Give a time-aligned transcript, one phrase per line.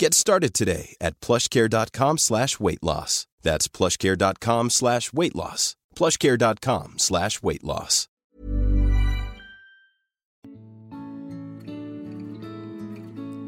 [0.00, 3.26] Get started today at plushcare.com slash weight loss.
[3.42, 5.76] That's plushcare.com slash weight loss.
[5.94, 8.06] plushcare.com slash weight loss.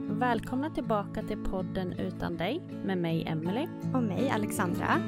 [0.09, 3.69] Välkomna tillbaka till podden Utan dig med mig Emelie.
[3.95, 5.03] Och mig, Alexandra.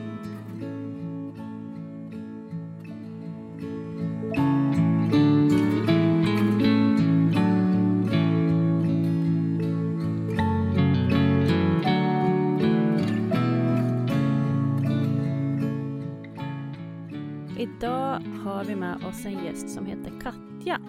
[19.25, 20.81] Oss en gäst som heter Katja.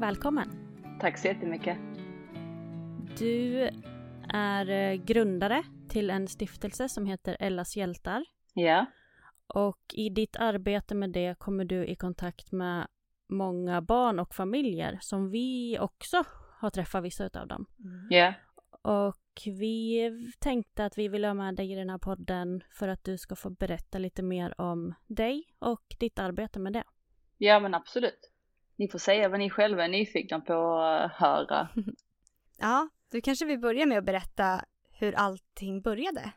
[0.00, 0.48] Välkommen!
[1.00, 1.78] Tack så jättemycket.
[3.18, 3.68] Du
[4.28, 8.24] är eh, grundare till en stiftelse som heter Ellas hjältar.
[8.54, 8.86] Ja,
[9.46, 12.86] Och i ditt arbete med det kommer du i kontakt med
[13.28, 16.24] många barn och familjer som vi också
[16.58, 17.66] har träffat vissa utav dem.
[18.10, 18.32] ja,
[18.82, 23.04] Och vi tänkte att vi vill ha med dig i den här podden för att
[23.04, 26.84] du ska få berätta lite mer om dig och ditt arbete med det.
[27.46, 28.30] Ja men absolut.
[28.76, 31.68] Ni får säga vad ni själva är nyfikna på att höra.
[32.58, 36.32] Ja, du kanske vill börja med att berätta hur allting började.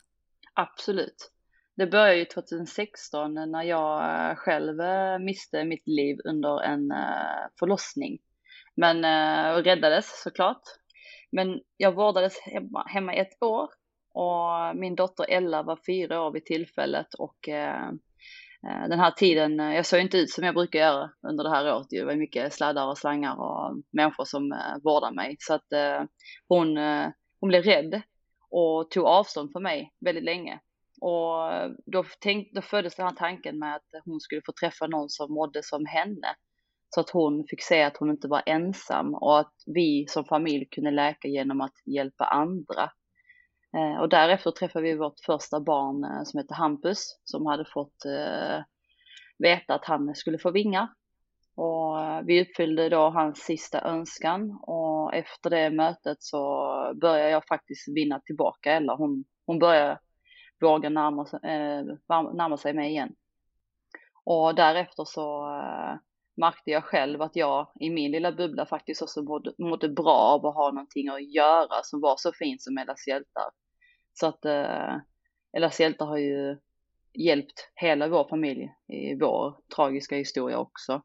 [0.54, 1.32] Absolut.
[1.76, 7.48] Det började ju 2016 när jag eh, själv eh, miste mitt liv under en eh,
[7.60, 8.18] förlossning.
[8.76, 10.62] Men eh, och räddades såklart.
[11.32, 13.70] Men jag vårdades hemma, hemma ett år
[14.14, 17.92] och min dotter Ella var fyra år vid tillfället och eh, eh,
[18.70, 21.50] Eh, den här tiden, eh, jag såg inte ut som jag brukar göra under det
[21.50, 21.88] här året.
[21.90, 25.36] Det var mycket sladdar och slangar och människor som eh, vårdade mig.
[25.40, 25.68] Så att
[26.48, 26.78] hon,
[27.40, 28.02] hon blev rädd
[28.50, 30.60] och tog avstånd från mig väldigt länge.
[31.02, 31.52] Och
[31.86, 35.34] då, tänk, då föddes den här tanken med att hon skulle få träffa någon som
[35.34, 36.36] mådde som henne.
[36.90, 40.66] Så att hon fick se att hon inte var ensam och att vi som familj
[40.72, 42.92] kunde läka genom att hjälpa andra.
[43.76, 48.06] Eh, och därefter träffade vi vårt första barn eh, som heter Hampus som hade fått
[48.06, 48.64] eh,
[49.38, 50.88] veta att han skulle få vingar.
[51.56, 56.66] Och eh, vi uppfyllde då hans sista önskan och efter det mötet så
[57.02, 58.96] började jag faktiskt vinna tillbaka Ella.
[58.96, 60.00] Hon, hon började
[60.62, 61.84] våga närma, sig- eh,
[62.34, 63.16] närma sig mig igen.
[64.24, 65.96] Och därefter så eh,
[66.38, 70.46] märkte jag själv att jag i min lilla bubbla faktiskt också mådde, mådde bra av
[70.46, 73.50] att ha någonting att göra som var så fint som Ellas hjältar.
[74.20, 74.96] Så att eh,
[75.54, 76.58] Ellas hjältar har ju
[77.14, 81.02] hjälpt hela vår familj i vår tragiska historia också.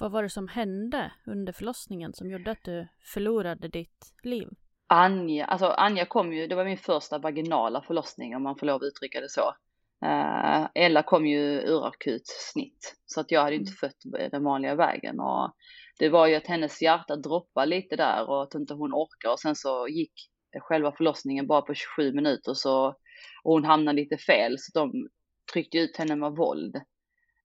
[0.00, 4.48] Vad var det som hände under förlossningen som gjorde att du förlorade ditt liv?
[4.86, 8.76] Anja, alltså Anja kom ju, det var min första vaginala förlossning om man får lov
[8.76, 9.54] att uttrycka det så.
[10.04, 14.74] Eh, Ella kom ju ur akut snitt så att jag hade inte fött den vanliga
[14.74, 15.54] vägen och
[15.98, 19.40] det var ju att hennes hjärta droppade lite där och att inte hon orkar och
[19.40, 20.12] sen så gick
[20.60, 22.86] själva förlossningen bara på 27 minuter så
[23.44, 25.08] och hon hamnade lite fel så de
[25.52, 26.76] tryckte ut henne med våld.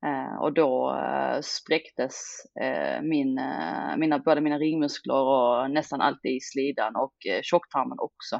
[0.06, 2.16] Eh, och då eh, spräcktes
[2.62, 8.00] eh, min, eh, mina, både mina ringmuskler och nästan allt i slidan och eh, tjocktarmen
[8.00, 8.36] också.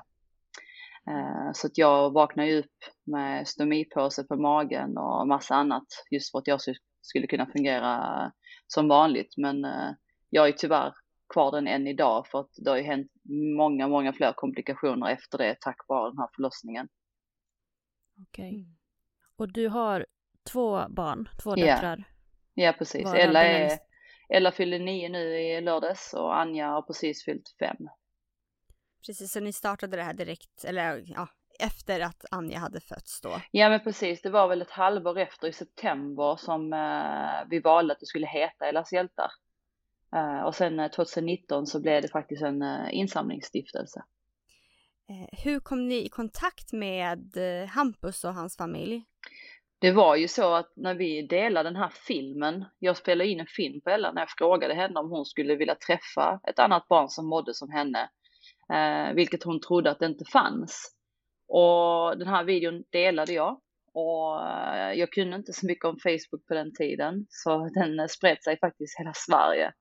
[1.10, 6.32] Eh, så att jag vaknade ju upp med stomipåse på magen och massa annat just
[6.32, 8.32] för att jag skulle- skulle kunna fungera
[8.68, 9.34] som vanligt.
[9.38, 9.92] Men eh,
[10.30, 10.94] jag är tyvärr
[11.34, 13.12] kvar den än idag för att det har ju hänt
[13.58, 16.88] många, många fler komplikationer efter det tack vare den här förlossningen.
[18.22, 18.68] Okej.
[19.36, 20.06] Och du har
[20.52, 21.66] två barn, två Ja.
[21.66, 22.04] döttrar.
[22.54, 23.04] Ja, precis.
[23.06, 23.80] Vara Ella, är,
[24.30, 27.78] Ella fyllde nio nu i lördags och Anja har precis fyllt fem.
[29.06, 31.28] Precis, så ni startade det här direkt, eller ja,
[31.60, 33.42] efter att Anja hade fötts då.
[33.52, 37.94] Ja men precis, det var väl ett halvår efter i september som eh, vi valde
[37.94, 39.32] att det skulle heta Ellas hjältar.
[40.16, 44.04] Eh, och sen eh, 2019 så blev det faktiskt en eh, insamlingsstiftelse.
[45.10, 49.04] Eh, hur kom ni i kontakt med eh, Hampus och hans familj?
[49.80, 53.48] Det var ju så att när vi delade den här filmen, jag spelade in en
[53.48, 57.10] film på Ella när jag frågade henne om hon skulle vilja träffa ett annat barn
[57.10, 58.10] som mådde som henne,
[58.74, 60.96] eh, vilket hon trodde att det inte fanns.
[61.48, 63.60] Och den här videon delade jag
[63.94, 68.08] och eh, jag kunde inte så mycket om Facebook på den tiden så den eh,
[68.08, 69.74] spred sig faktiskt hela Sverige.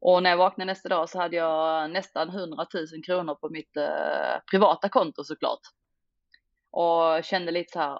[0.00, 3.76] Och när jag vaknade nästa dag så hade jag nästan 100 000 kronor på mitt
[3.76, 5.60] eh, privata konto såklart.
[6.70, 7.98] Och kände lite så här,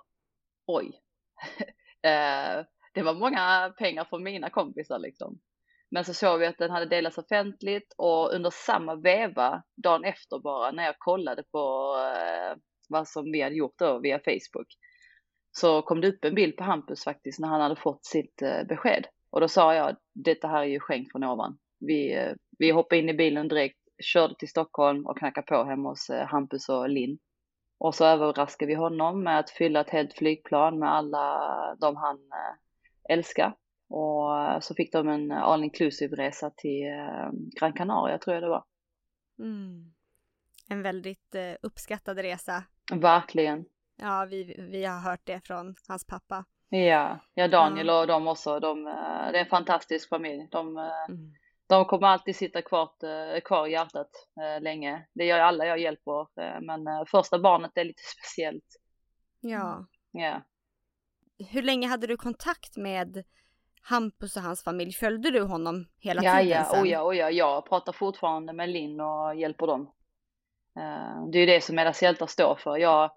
[0.67, 1.01] oj,
[2.03, 2.65] eh,
[2.95, 5.39] det var många pengar från mina kompisar liksom.
[5.91, 10.39] Men så såg vi att den hade delats offentligt och under samma veva, dagen efter
[10.39, 12.57] bara, när jag kollade på eh,
[12.89, 14.69] vad som vi hade gjort då via Facebook,
[15.53, 18.65] så kom det upp en bild på Hampus faktiskt när han hade fått sitt eh,
[18.69, 19.07] besked.
[19.31, 21.59] Och då sa jag, detta här är ju skänkt från ovan.
[21.79, 26.11] Vi, vi hoppade in i bilen direkt, körde till Stockholm och knackade på hemma hos
[26.11, 27.19] eh, Hampus och Linn.
[27.79, 32.17] Och så överraskade vi honom med att fylla ett helt flygplan med alla de han
[32.17, 33.55] eh, älskar.
[33.89, 36.85] Och eh, så fick de en all inclusive resa till
[37.61, 38.65] Gran Canaria tror jag det var.
[39.39, 39.93] Mm.
[40.71, 42.65] En väldigt uppskattad resa.
[42.93, 43.65] Verkligen.
[43.97, 46.45] Ja, vi, vi har hört det från hans pappa.
[46.69, 48.61] Ja, ja Daniel och de också.
[48.61, 48.85] De,
[49.33, 50.49] det är en fantastisk familj.
[50.51, 51.33] De, Mm.
[51.69, 54.11] De kommer alltid sitta kvar, eh, kvar i hjärtat
[54.41, 55.07] eh, länge.
[55.15, 56.21] Det gör alla jag hjälper.
[56.43, 58.65] eh, Men första barnet är lite speciellt.
[59.41, 59.87] Ja.
[60.11, 60.43] Ja.
[61.51, 63.25] Hur länge hade du kontakt med
[63.83, 64.93] Hampus och hans familj?
[64.93, 66.83] Följde du honom hela Ja, tiden ja, sen?
[66.83, 69.93] oh ja, oh ja, jag pratar fortfarande med Linn och hjälper dem.
[71.33, 72.77] Det är ju det som Ellas hjältar står för.
[72.77, 73.11] Jag,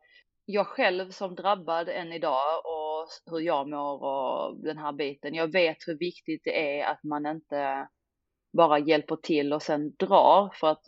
[0.46, 5.34] jag själv som drabbad än idag och hur jag mår och den här biten.
[5.34, 7.88] Jag vet hur viktigt det är att man inte
[8.52, 10.82] bara hjälper till och sen drar för att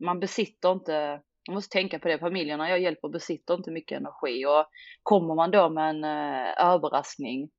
[0.00, 4.46] man besitter inte, man måste tänka på det, familjerna jag hjälper besitter inte mycket energi
[4.46, 4.66] och
[5.02, 7.50] kommer man då med en eh, överraskning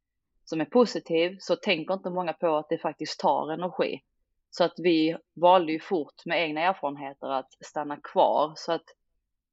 [0.45, 4.01] som är positiv så tänker inte många på att det faktiskt tar energi.
[4.49, 8.85] Så att vi valde ju fort med egna erfarenheter att stanna kvar så att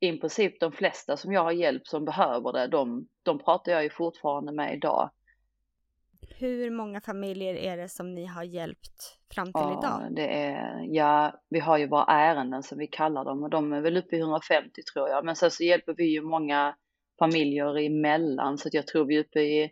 [0.01, 3.83] i princip de flesta som jag har hjälpt som behöver det, de, de pratar jag
[3.83, 5.11] ju fortfarande med idag.
[6.29, 10.15] Hur många familjer är det som ni har hjälpt fram till Ja, idag?
[10.17, 13.81] det är, ja, vi har ju våra ärenden som vi kallar dem och de är
[13.81, 15.25] väl uppe i 150 tror jag.
[15.25, 16.77] Men sen så hjälper vi ju många
[17.19, 19.71] familjer emellan så att jag tror vi är uppe i,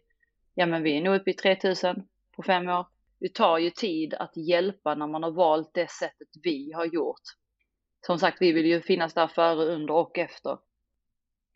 [0.55, 2.03] ja men vi är nog uppe i 3000
[2.37, 2.87] på fem år.
[3.21, 7.23] Det tar ju tid att hjälpa när man har valt det sättet vi har gjort.
[8.07, 10.59] Som sagt, vi vill ju finnas där före, under och efter.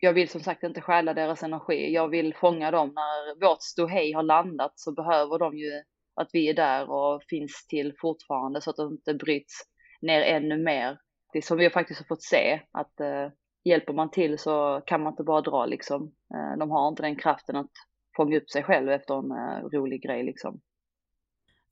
[0.03, 1.93] Jag vill som sagt inte stjäla deras energi.
[1.93, 5.71] Jag vill fånga dem när vårt ståhej har landat så behöver de ju
[6.15, 9.61] att vi är där och finns till fortfarande så att de inte bryts
[10.01, 10.99] ner ännu mer.
[11.33, 13.27] Det är som vi faktiskt har fått se att eh,
[13.63, 16.03] hjälper man till så kan man inte bara dra liksom.
[16.33, 17.71] Eh, de har inte den kraften att
[18.15, 20.61] fånga upp sig själv efter en eh, rolig grej liksom.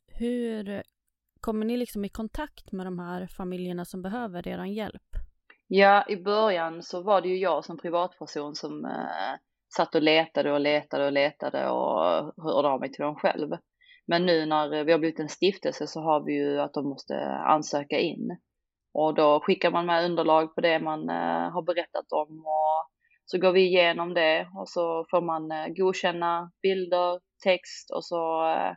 [0.07, 0.83] Hur
[1.39, 5.20] kommer ni liksom i kontakt med de här familjerna som behöver er hjälp?
[5.73, 9.39] Ja, i början så var det ju jag som privatperson som eh,
[9.75, 13.49] satt och letade och letade och letade och hörde av mig till dem själv.
[14.07, 17.15] Men nu när vi har blivit en stiftelse så har vi ju att de måste
[17.27, 18.37] ansöka in.
[18.93, 22.91] Och då skickar man med underlag på det man eh, har berättat om och
[23.25, 28.49] så går vi igenom det och så får man eh, godkänna bilder, text och så
[28.49, 28.73] eh,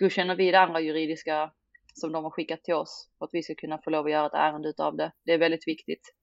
[0.00, 1.50] godkänner vi det andra juridiska
[1.94, 4.26] som de har skickat till oss för att vi ska kunna få lov att göra
[4.26, 5.12] ett ärende utav det.
[5.24, 6.21] Det är väldigt viktigt.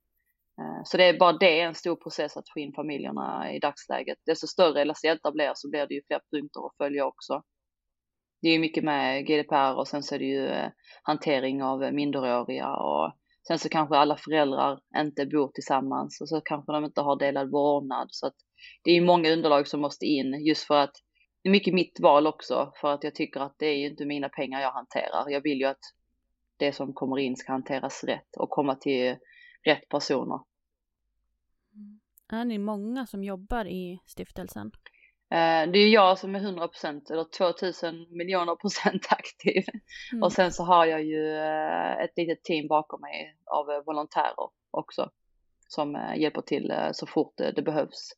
[0.59, 4.17] Eh, så det är bara det en stor process att få in familjerna i dagsläget.
[4.25, 7.43] Desto större Ellas hjältar blir så blir det ju fler punkter att följa också.
[8.41, 10.69] Det är ju mycket med GDPR och sen så är det ju eh,
[11.03, 13.13] hantering av minderåriga och
[13.47, 17.51] sen så kanske alla föräldrar inte bor tillsammans och så kanske de inte har delad
[17.51, 18.07] vårdnad.
[18.11, 18.35] Så att
[18.83, 20.93] det är ju många underlag som måste in just för att
[21.43, 24.05] det är mycket mitt val också för att jag tycker att det är ju inte
[24.05, 25.29] mina pengar jag hanterar.
[25.29, 25.79] Jag vill ju att
[26.57, 29.17] det som kommer in ska hanteras rätt och komma till
[29.65, 30.39] rätt personer.
[32.31, 34.71] Är ni många som jobbar i stiftelsen?
[35.31, 39.63] Eh, Det är jag som är 100% eller 2000 miljoner procent aktiv.
[40.11, 40.23] Mm.
[40.23, 44.49] Och sen så har jag ju eh, ett litet team bakom mig av eh, volontärer
[44.71, 45.09] också.
[45.67, 48.11] Som hjälper till så fort det behövs.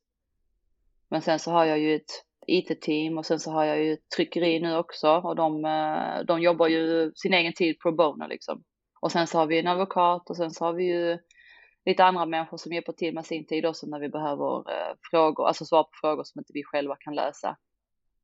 [1.09, 2.11] Men sen så har jag ju ett
[2.47, 5.61] IT-team och sen så har jag ju tryckeri nu också och de,
[6.27, 8.63] de jobbar ju sin egen tid pro bono liksom.
[9.01, 11.17] Och sen så har vi en advokat och sen så har vi ju
[11.85, 15.47] lite andra människor som hjälper till med sin tid också när vi behöver eh, frågor,
[15.47, 17.57] alltså svar på frågor som inte vi själva kan lösa.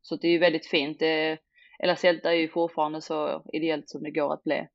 [0.01, 0.99] Så det är ju väldigt fint.
[0.99, 1.37] Det,
[1.83, 4.67] LSL är ju fortfarande så ideellt som det går att bli.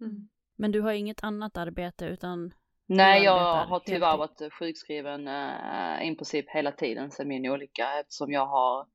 [0.00, 0.28] Mm.
[0.56, 2.54] Men du har inget annat arbete utan?
[2.86, 8.32] Nej, jag har tyvärr varit sjukskriven äh, i princip hela tiden sedan min olycka eftersom
[8.32, 8.86] jag har,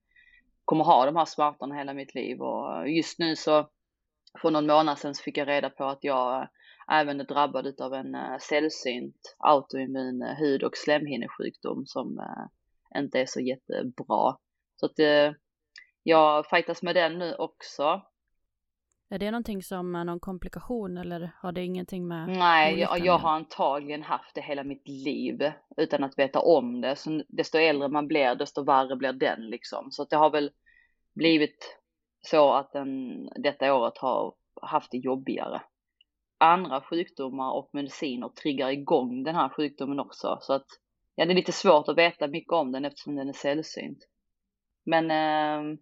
[0.66, 3.70] kommer ha de här smärtorna hela mitt liv och just nu så
[4.42, 6.48] för någon månad sedan så fick jag reda på att jag
[6.92, 13.26] även drabbad av en äh, sällsynt autoimmun äh, hud och slemhinnesjukdom som äh, inte är
[13.26, 14.38] så jättebra.
[14.76, 15.00] Så att
[16.04, 18.02] jag fightas med den nu också.
[19.10, 22.30] Är det någonting som är någon komplikation eller har det ingenting med?
[22.30, 26.96] Nej, jag, jag, har antagligen haft det hela mitt liv utan att veta om det.
[26.96, 29.92] Så desto äldre man blir, desto värre blir den liksom.
[29.92, 30.52] Så det har väl
[31.16, 31.80] blivit
[32.22, 32.90] så att den,
[33.36, 35.62] detta året har haft det jobbigare.
[36.38, 40.38] Andra sjukdomar och mediciner triggar igång den här sjukdomen också.
[40.42, 40.66] Så att
[41.16, 44.00] ja, det är lite svårt att veta mycket om den eftersom den är sällsynt.
[44.86, 45.78] Men eh,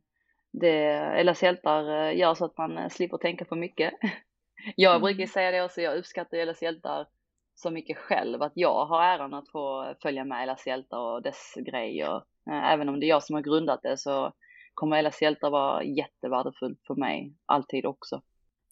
[0.52, 3.94] det, hjältar eh, gör så att man eh, slipper tänka för mycket.
[4.76, 5.02] Jag mm.
[5.02, 7.08] brukar säga det också, jag uppskattar LS hjältar
[7.56, 11.54] så mycket själv att jag har äran att få följa med LS hjältar och dess
[11.66, 12.16] grejer.
[12.50, 14.34] Eh, även om det är jag som har grundat det så
[14.74, 18.22] kommer LS hjältar vara jättevärdefullt för mig alltid också.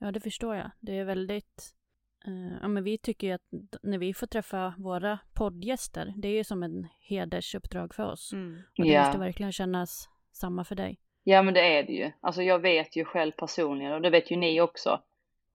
[0.03, 0.71] Ja, det förstår jag.
[0.79, 1.73] Det är väldigt
[2.61, 3.41] ja, men vi tycker ju att
[3.83, 8.33] när vi får träffa våra poddgäster, det är ju som en hedersuppdrag för oss.
[8.33, 8.61] Mm.
[8.77, 9.05] Och det yeah.
[9.05, 10.99] måste verkligen kännas samma för dig.
[11.23, 12.11] Ja men det är det ju.
[12.21, 15.01] Alltså jag vet ju själv personligen och det vet ju ni också.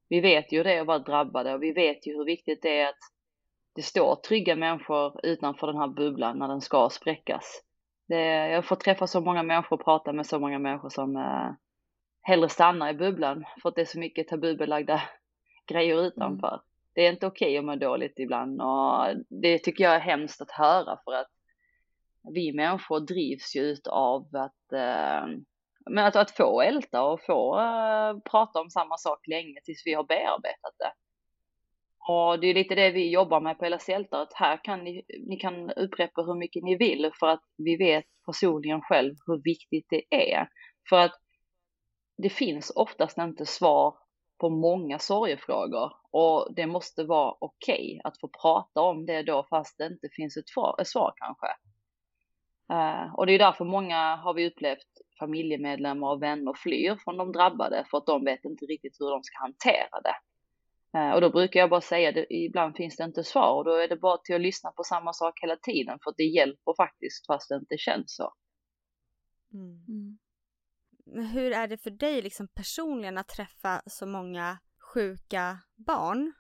[0.09, 2.89] Vi vet ju det att vara drabbade och vi vet ju hur viktigt det är
[2.89, 3.01] att
[3.75, 7.63] det står trygga människor utanför den här bubblan när den ska spräckas.
[8.09, 11.51] Det, jag får träffa så många människor och prata med så många människor som eh,
[12.29, 15.03] hellre stannar i bubblan för att det är så mycket tabubelagda
[15.67, 16.49] grejer utanför.
[16.49, 16.61] Mm.
[16.95, 20.41] Det är inte okej okay att må dåligt ibland och det tycker jag är hemskt
[20.41, 21.31] att höra för att
[22.35, 25.27] vi människor drivs ju ut av att eh,
[25.91, 29.95] men att, att få älta och få uh, prata om samma sak länge tills vi
[29.95, 30.93] har bearbetat det.
[32.13, 35.05] Och det är lite det vi jobbar med på LS Hjältar, att här kan ni,
[35.29, 39.87] ni kan upprepa hur mycket ni vill för att vi vet personligen själv hur viktigt
[39.91, 40.49] det är.
[40.89, 41.13] För att
[42.19, 43.95] det finns oftast inte svar
[44.39, 49.47] på många sorgefrågor och det måste vara okej okay att få prata om det då
[49.51, 50.45] fast det inte finns ett,
[50.81, 51.47] ett svar kanske.
[52.73, 54.87] Uh, och det är därför många har vi upplevt
[55.19, 59.23] familjemedlemmar och vänner flyr från de drabbade för att de vet inte riktigt hur de
[59.23, 60.17] ska hantera det.
[60.99, 63.75] Uh, och då brukar jag bara säga att ibland finns det inte svar och då
[63.75, 66.75] är det bara till att lyssna på samma sak hela tiden för att det hjälper
[66.77, 68.33] faktiskt fast det inte känns så.
[69.53, 70.19] Mm.
[71.13, 74.59] Men hur är det för dig liksom personligen att träffa så många
[74.95, 76.33] sjuka barn?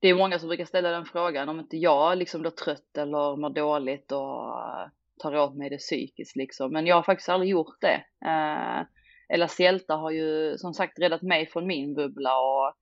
[0.00, 3.36] Det är många som brukar ställa den frågan om inte jag liksom blir trött eller
[3.36, 4.88] mår dåligt och eh,
[5.18, 6.72] tar åt mig det psykiskt liksom.
[6.72, 8.04] Men jag har faktiskt aldrig gjort det.
[8.26, 8.86] Eh,
[9.28, 12.74] Ella hjältar har ju som sagt räddat mig från min bubbla och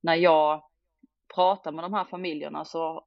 [0.00, 0.62] när jag
[1.34, 3.06] pratar med de här familjerna så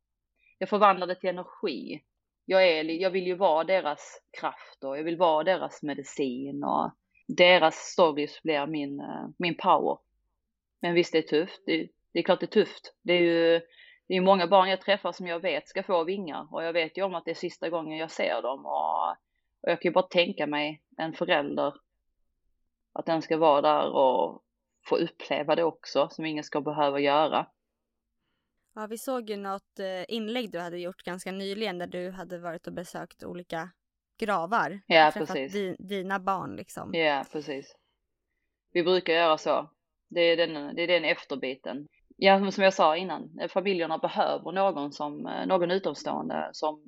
[0.58, 2.03] jag förvandlar det till energi.
[2.46, 6.91] Jag, är, jag vill ju vara deras kraft och jag vill vara deras medicin och
[7.35, 9.97] deras stories blir min, eh, min power.
[10.81, 11.61] Men visst det är tufft.
[11.65, 12.93] Det, det är klart det är tufft.
[13.01, 13.61] Det är ju
[14.07, 16.97] det är många barn jag träffar som jag vet ska få vingar och jag vet
[16.97, 19.09] ju om att det är sista gången jag ser dem och,
[19.61, 21.73] och jag kan ju bara tänka mig en förälder
[22.93, 24.43] att den ska vara där och
[24.85, 27.47] få uppleva det också som ingen ska behöva göra.
[28.75, 32.39] Ja, vi såg ju något eh, inlägg du hade gjort ganska nyligen där du hade
[32.39, 33.69] varit och besökt olika
[34.25, 34.81] gravar.
[34.87, 35.53] Ja, precis.
[35.53, 36.93] Di, dina barn liksom.
[36.93, 37.75] Ja, precis.
[38.73, 39.69] Vi brukar göra så.
[40.09, 41.87] Det är den, det är den efterbiten
[42.21, 46.83] ja, som jag sa innan, familjerna behöver någon som, eh, någon utomstående som,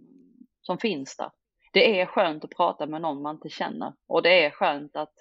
[0.61, 1.31] som finns där.
[1.73, 5.13] Det är skönt att prata med någon man inte känner och det är skönt att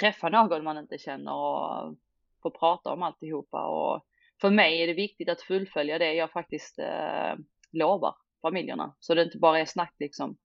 [0.00, 1.96] träffa någon man inte känner och
[2.42, 4.04] få prata om alltihopa och
[4.40, 7.34] för mig är det viktigt att fullfölja det jag faktiskt eh,
[7.72, 10.36] lovar familjerna så det inte bara är snack liksom.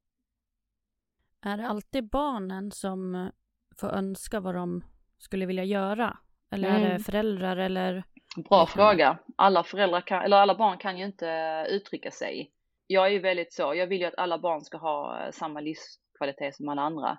[1.46, 3.32] Är det alltid barnen som
[3.80, 4.82] får önska vad de
[5.18, 6.18] skulle vilja göra?
[6.52, 6.82] Eller mm.
[6.82, 7.04] är det mm.
[7.04, 8.04] föräldrar eller?
[8.50, 9.18] Bra fråga.
[9.36, 12.52] Alla föräldrar kan, eller alla barn kan ju inte uttrycka sig.
[12.88, 15.60] Jag är ju väldigt så, jag vill ju att alla barn ska ha eh, samma
[15.60, 17.18] livskvalitet som alla andra.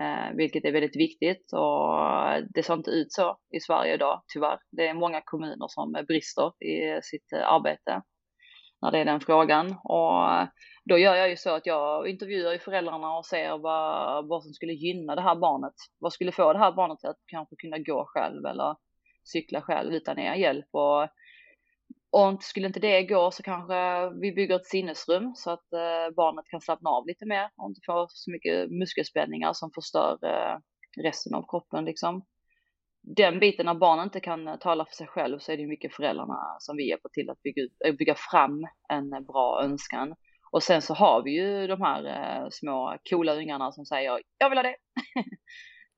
[0.00, 1.96] Eh, vilket är väldigt viktigt och
[2.54, 4.58] det ser inte ut så i Sverige idag, tyvärr.
[4.70, 8.02] Det är många kommuner som brister i sitt eh, arbete
[8.82, 9.66] när det är den frågan.
[9.84, 10.48] Och
[10.84, 14.52] då gör jag ju så att jag intervjuar ju föräldrarna och ser vad, vad som
[14.52, 15.74] skulle gynna det här barnet.
[15.98, 18.76] Vad skulle få det här barnet att kanske kunna gå själv eller
[19.24, 20.68] cykla själv utan er hjälp.
[20.70, 21.02] Och,
[22.10, 26.44] och skulle inte det gå så kanske vi bygger ett sinnesrum så att eh, barnet
[26.48, 30.58] kan slappna av lite mer och inte få så mycket muskelspänningar som förstör eh,
[31.02, 32.24] resten av kroppen liksom.
[33.02, 35.94] Den biten när barnen inte kan eh, tala för sig själv så är det mycket
[35.94, 40.14] föräldrarna som vi hjälper till att bygga, ut, bygga fram en bra önskan.
[40.54, 44.50] Och sen så har vi ju de här eh, små coola ungarna som säger jag
[44.50, 44.76] vill ha det.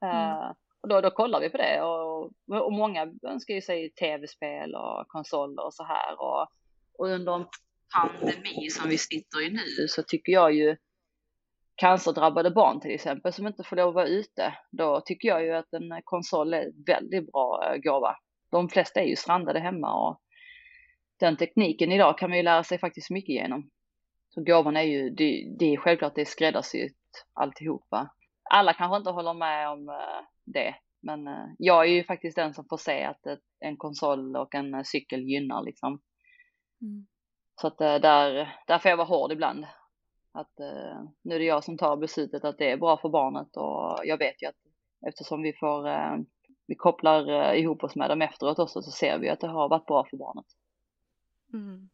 [0.07, 0.17] mm.
[0.17, 2.33] uh, och då, då kollar vi på det och,
[2.65, 6.21] och många önskar ju sig tv-spel och konsoler och så här.
[6.21, 6.47] Och,
[6.99, 7.47] och under en
[7.95, 10.77] pandemi som vi sitter i nu så tycker jag ju
[11.75, 14.55] cancerdrabbade barn till exempel som inte får lov att vara ute.
[14.71, 18.17] Då tycker jag ju att en konsol är väldigt bra eh, gåva.
[18.51, 20.21] De flesta är ju strandade hemma och
[21.21, 23.71] den tekniken idag kan man ju lära sig faktiskt mycket genom.
[24.37, 28.09] Så gåvan är ju, det, det är självklart det är skräddarsytt alltihopa.
[28.51, 32.55] Alla kanske inte håller med om eh, det, men eh, jag är ju faktiskt den
[32.55, 33.27] som får se att
[33.61, 36.01] en konsol och en cykel gynnar liksom.
[36.83, 37.07] Mm.
[37.61, 39.67] Så att där, där får jag vara hård ibland.
[40.33, 40.59] Att
[41.23, 44.19] nu är det jag som tar beslutet att det är bra för barnet och jag
[44.19, 44.57] vet ju att
[45.09, 45.89] eftersom vi får,
[46.67, 49.87] vi kopplar ihop oss med dem efteråt också så ser vi att det har varit
[49.87, 50.47] bra för barnet.
[51.53, 51.89] Mm.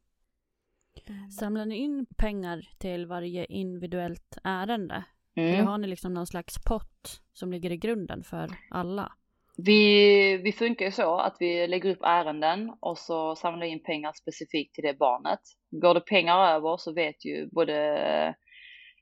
[1.08, 1.30] Mm.
[1.30, 5.04] Samlar ni in pengar till varje individuellt ärende?
[5.36, 5.54] Mm.
[5.54, 9.12] Eller har ni liksom någon slags pott som ligger i grunden för alla?
[9.56, 14.12] Vi, vi funkar ju så att vi lägger upp ärenden och så samlar in pengar
[14.12, 15.40] specifikt till det barnet.
[15.70, 18.34] Går det pengar över så vet ju både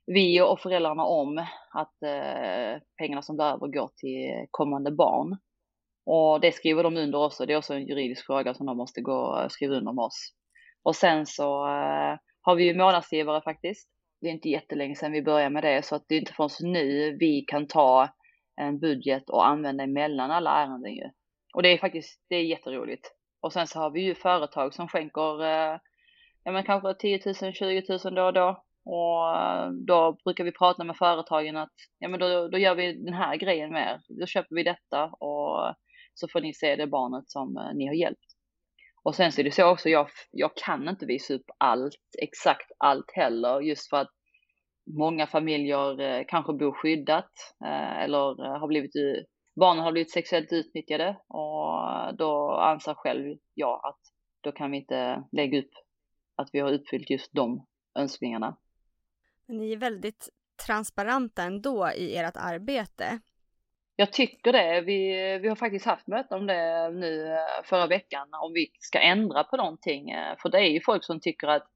[0.07, 1.39] vi och föräldrarna om
[1.71, 5.37] att eh, pengarna som blir över går till kommande barn.
[6.07, 7.47] Och det skriver de under också.
[7.47, 10.33] Det är också en juridisk fråga som de måste gå och skriva under med oss.
[10.83, 13.89] Och sen så uh, har vi ju månadsgivare faktiskt.
[14.21, 16.73] Det är inte jättelänge sedan vi började med det så att det är inte förrän
[16.73, 18.09] nu vi kan ta
[18.57, 21.11] en budget och använda emellan alla ärenden ju.
[21.55, 23.13] Och det är faktiskt, det är jätteroligt.
[23.41, 25.79] Och sen så har vi ju företag som skänker, uh,
[26.45, 28.65] ja men kanske 10 000, 20 000 då och då.
[28.85, 32.93] Och eh, då brukar vi prata med företagen att, ja men då, då gör vi
[32.93, 34.21] den här grejen med er.
[34.21, 35.75] Då köper vi detta och
[36.15, 38.30] så får ni se det barnet som ni har hjälpt.
[39.03, 42.71] Och sen så är det så också, jag, jag kan inte visa upp allt, exakt
[42.79, 44.11] allt heller, just för att
[44.87, 47.31] många familjer eh, kanske bor skyddat
[47.65, 48.93] eh, eller eh, har blivit,
[49.57, 54.01] barnen har blivit sexuellt utnyttjade och då anser själv jag att
[54.41, 55.73] då kan vi inte lägga upp
[56.37, 58.57] att vi har uppfyllt just de önskningarna.
[59.47, 60.29] Ni är väldigt
[60.67, 63.21] transparenta ändå i ert arbete.
[64.01, 64.81] Jag tycker det.
[64.81, 68.99] Vi, vi har faktiskt haft möte om det nu eh, förra veckan, om vi ska
[68.99, 70.11] ändra på någonting.
[70.11, 71.67] Eh, för det är ju folk som tycker att,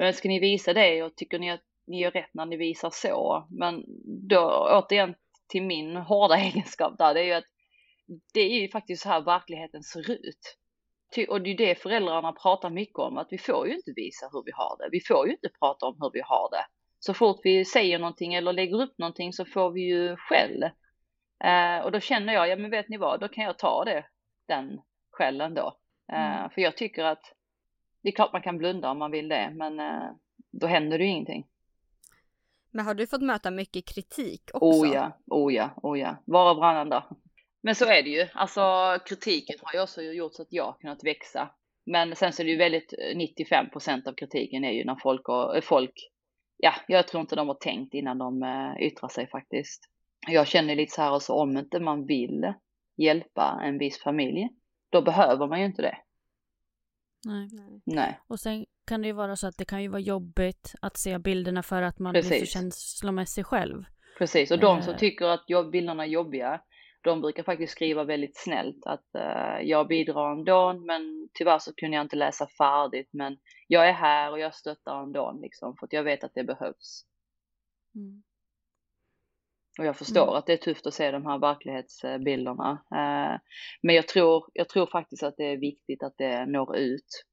[0.00, 2.90] eh, ska ni visa det och tycker ni att ni gör rätt när ni visar
[2.90, 3.46] så?
[3.50, 3.84] Men
[4.28, 5.14] då återigen
[5.48, 7.50] till min hårda egenskap där, det är ju att
[8.34, 10.56] det är ju faktiskt så här verkligheten ser ut.
[11.28, 14.42] Och det är det föräldrarna pratar mycket om, att vi får ju inte visa hur
[14.46, 14.88] vi har det.
[14.92, 16.64] Vi får ju inte prata om hur vi har det.
[16.98, 20.70] Så fort vi säger någonting eller lägger upp någonting så får vi ju skäll.
[21.44, 24.04] Eh, och då känner jag, ja men vet ni vad, då kan jag ta det,
[24.48, 25.76] den skällen då.
[26.12, 26.50] Eh, mm.
[26.50, 27.34] För jag tycker att
[28.02, 30.10] det är klart man kan blunda om man vill det, men eh,
[30.52, 31.46] då händer det ju ingenting.
[32.70, 34.80] Men har du fått möta mycket kritik också?
[34.80, 36.16] Oh ja, oh ja, oh ja.
[36.24, 37.02] Var och varannan dag.
[37.62, 38.26] Men så är det ju.
[38.34, 41.50] Alltså kritiken har ju också gjort så att jag har kunnat växa.
[41.86, 45.64] Men sen så är det ju väldigt, 95% av kritiken är ju när folk, och,
[45.64, 46.10] folk,
[46.56, 48.44] ja, jag tror inte de har tänkt innan de
[48.80, 49.90] yttrar sig faktiskt
[50.26, 52.52] jag känner lite så här också, om inte man vill
[52.96, 54.48] hjälpa en viss familj,
[54.90, 55.98] då behöver man ju inte det.
[57.26, 57.48] Nej.
[57.84, 58.20] Nej.
[58.26, 61.18] Och sen kan det ju vara så att det kan ju vara jobbigt att se
[61.18, 62.30] bilderna för att man Precis.
[62.30, 63.84] blir så känslomässig själv.
[64.18, 64.98] Precis, och de som eh.
[64.98, 66.60] tycker att bilderna är jobbiga,
[67.02, 71.96] de brukar faktiskt skriva väldigt snällt att uh, jag bidrar ändå, men tyvärr så kunde
[71.96, 75.92] jag inte läsa färdigt, men jag är här och jag stöttar ändå liksom, för att
[75.92, 77.04] jag vet att det behövs.
[77.94, 78.22] Mm.
[79.80, 80.34] Och jag förstår mm.
[80.34, 82.70] att det är tufft att se de här verklighetsbilderna.
[82.70, 83.40] Eh,
[83.82, 87.24] men jag tror, jag tror faktiskt att det är viktigt att det når ut.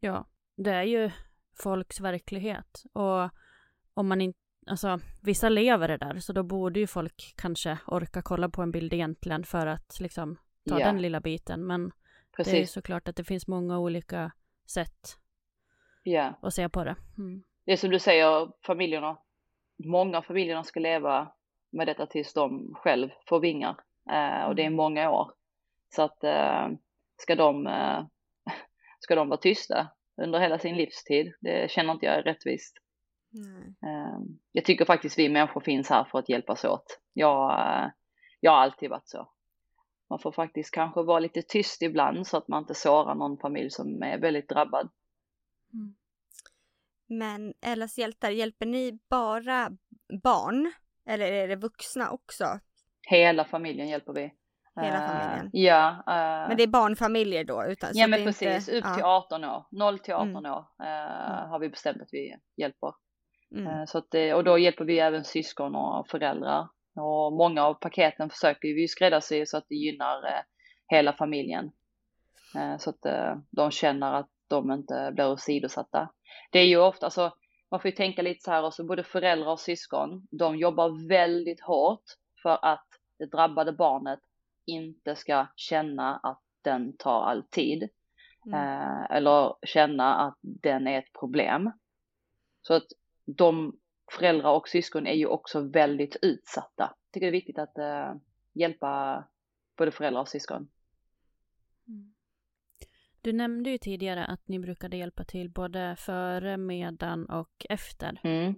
[0.00, 0.26] Ja,
[0.56, 1.10] det är ju
[1.62, 2.82] folks verklighet.
[2.92, 3.30] Och
[3.94, 8.22] om man inte, alltså vissa lever det där, så då borde ju folk kanske orka
[8.22, 10.86] kolla på en bild egentligen för att liksom ta ja.
[10.86, 11.66] den lilla biten.
[11.66, 11.92] Men
[12.36, 12.52] Precis.
[12.52, 14.32] det är såklart att det finns många olika
[14.66, 15.18] sätt
[16.02, 16.38] ja.
[16.42, 16.96] att se på det.
[17.18, 17.42] Mm.
[17.64, 19.18] Det är som du säger, familjerna,
[19.84, 21.32] många familjerna ska leva
[21.72, 23.76] med detta tills de själv får vingar.
[24.10, 24.76] Eh, och det är mm.
[24.76, 25.32] många år.
[25.94, 26.68] Så att eh,
[27.16, 28.04] ska, de, eh,
[29.00, 29.88] ska de vara tysta,
[30.22, 31.32] under hela sin livstid.
[31.40, 32.76] Det känner inte jag är rättvist.
[33.34, 33.74] Mm.
[34.52, 37.00] Jag tycker faktiskt vi människor finns här för att hjälpas åt.
[37.12, 37.50] Jag,
[38.40, 39.28] jag har alltid varit så.
[40.10, 43.70] Man får faktiskt kanske vara lite tyst ibland så att man inte sårar någon familj
[43.70, 44.90] som är väldigt drabbad.
[45.72, 45.96] Mm.
[47.08, 49.70] Men Ellas hjältar, hjälper ni bara
[50.22, 50.72] barn?
[51.06, 52.44] Eller är det vuxna också?
[53.08, 54.32] Hela familjen hjälper vi.
[54.80, 55.46] Hela eh, familjen?
[55.46, 55.90] Uh, ja.
[55.90, 57.64] Uh, men det är barnfamiljer då?
[57.64, 59.66] Utan, ja men precis, inte, upp till 18 år.
[59.70, 60.52] 0 till 18 mm.
[60.52, 61.50] år uh, mm.
[61.50, 62.92] har vi bestämt att vi hjälper.
[63.56, 63.86] Mm.
[63.86, 66.68] så att, och då hjälper vi även syskon och föräldrar.
[66.94, 70.44] Och många av paketen försöker vi skräddarsy så att det gynnar
[70.88, 71.70] hela familjen.
[72.78, 73.00] så att
[73.50, 76.10] de känner att de inte blir åsidosatta.
[76.52, 77.32] Det är ju ofta, alltså
[77.70, 81.60] man får ju tänka lite så här också, både föräldrar och syskon, de jobbar väldigt
[81.60, 82.04] hårt
[82.42, 82.86] för att
[83.18, 84.20] det drabbade barnet
[84.64, 87.88] inte ska känna att den tar all tid.
[88.46, 88.60] Mm.
[88.60, 91.70] Eh, eller känna att den är ett problem.
[92.62, 92.86] Så att
[93.24, 93.78] de
[94.12, 96.94] föräldrar och syskon är ju också väldigt utsatta.
[97.04, 98.14] Jag tycker det är viktigt att eh,
[98.52, 99.24] hjälpa
[99.76, 100.68] både föräldrar och syskon.
[103.26, 108.20] Du nämnde ju tidigare att ni brukade hjälpa till både före, medan och efter.
[108.24, 108.54] Mm.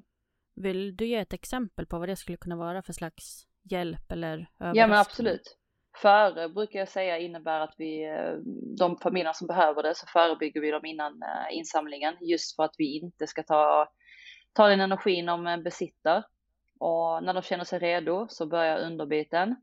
[0.54, 4.32] Vill du ge ett exempel på vad det skulle kunna vara för slags hjälp eller
[4.32, 4.80] överraskning?
[4.80, 5.58] Ja men absolut.
[6.02, 8.32] Före brukar jag säga innebär att vi, eh,
[8.78, 12.74] de familjerna som behöver det, så förebygger vi dem innan eh, insamlingen just för att
[12.78, 13.92] vi inte ska ta,
[14.52, 16.22] ta den energin de besitter.
[16.80, 19.56] Och när de känner sig redo så börjar underbiten.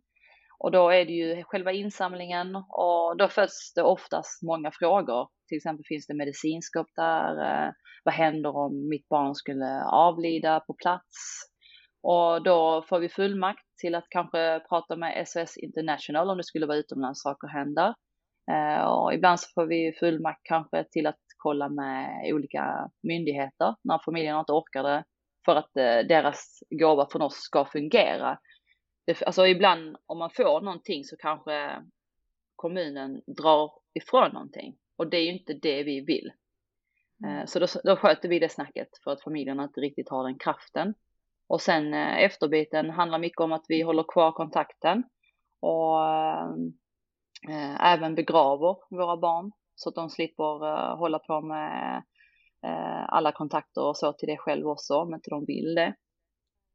[0.59, 5.27] Och då är det ju själva insamlingen och då föds det oftast många frågor.
[5.47, 7.31] Till exempel finns det medicinskåp där?
[7.43, 7.71] Eh,
[8.03, 11.45] vad händer om mitt barn skulle avlida på plats?
[12.03, 16.65] Och då får vi fullmakt till att kanske prata med SOS International om det skulle
[16.65, 17.93] vara utomlands saker händer.
[18.51, 23.99] Eh, och ibland så får vi fullmakt kanske till att kolla med olika myndigheter när
[24.05, 25.03] familjen inte orkar det
[25.45, 28.37] för att eh, deras gåva från oss ska fungera
[29.05, 31.83] det, alltså ibland om man får någonting så kanske
[32.55, 36.31] kommunen drar ifrån någonting och det är ju inte det vi vill.
[37.23, 37.37] Mm.
[37.39, 40.37] Eh, så då, då sköter vi det snacket för att familjerna inte riktigt har den
[40.37, 40.93] kraften.
[41.47, 45.03] Och sen eh, efterbiten handlar mycket om att vi håller kvar kontakten
[45.59, 46.01] och
[47.49, 52.03] äh, även begraver våra barn så att de slipper äh, hålla på med
[52.65, 55.95] äh, alla kontakter och så till det själv också om inte de vill det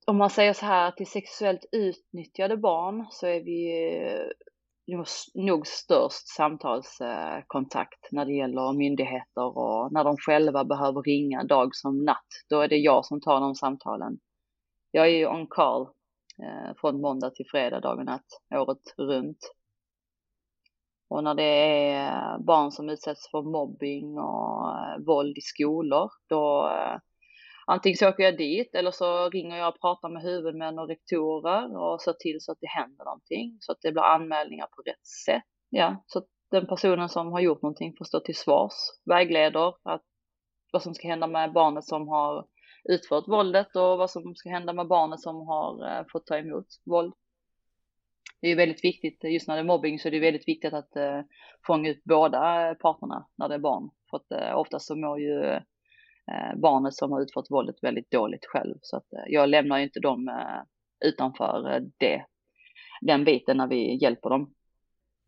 [0.07, 3.73] om man säger så här till sexuellt utnyttjade barn så är vi
[5.35, 12.05] nog störst samtalskontakt när det gäller myndigheter och när de själva behöver ringa dag som
[12.05, 12.27] natt.
[12.49, 14.19] Då är det jag som tar de samtalen.
[14.91, 15.83] Jag är ju on call
[16.43, 19.39] eh, från måndag till fredag dag och natt, året runt.
[21.09, 21.43] Och när det
[21.93, 26.99] är barn som utsätts för mobbing och eh, våld i skolor, då eh,
[27.71, 31.77] antingen så åker jag dit eller så ringer jag och pratar med huvudmän och rektorer
[31.77, 35.07] och ser till så att det händer någonting, så att det blir anmälningar på rätt
[35.07, 35.43] sätt.
[35.71, 38.73] Ja, så att den personen som har gjort någonting får stå till svars,
[39.05, 40.03] vägleder att
[40.73, 42.47] vad som ska hända med barnet som har
[42.85, 46.67] utfört våldet och vad som ska hända med barnet som har eh, fått ta emot
[46.85, 47.15] våld.
[48.41, 50.73] Det är väldigt viktigt, eh, just när det är mobbing så är det väldigt viktigt
[50.73, 51.21] att eh,
[51.67, 53.91] fånga ut båda eh, parterna när det är barn.
[54.11, 55.61] För att eh, oftast så mår ju
[56.31, 58.79] Eh, barnet som har utfört våldet väldigt dåligt själv.
[58.83, 60.63] Så att eh, jag lämnar ju inte dem eh,
[61.09, 62.25] utanför eh, det,
[63.01, 64.55] den biten när vi hjälper dem.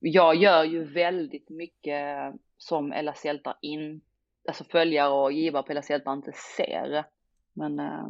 [0.01, 4.01] Jag gör ju väldigt mycket som Ellas hjältar in,
[4.49, 7.05] alltså följare och givare på Ellas hjältar inte ser.
[7.53, 8.09] Men eh,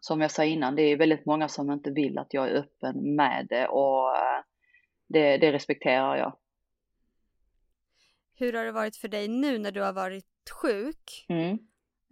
[0.00, 3.14] som jag sa innan, det är väldigt många som inte vill att jag är öppen
[3.14, 4.42] med det och eh,
[5.06, 6.36] det, det respekterar jag.
[8.40, 11.58] Hur har det varit för dig nu när du har varit sjuk mm.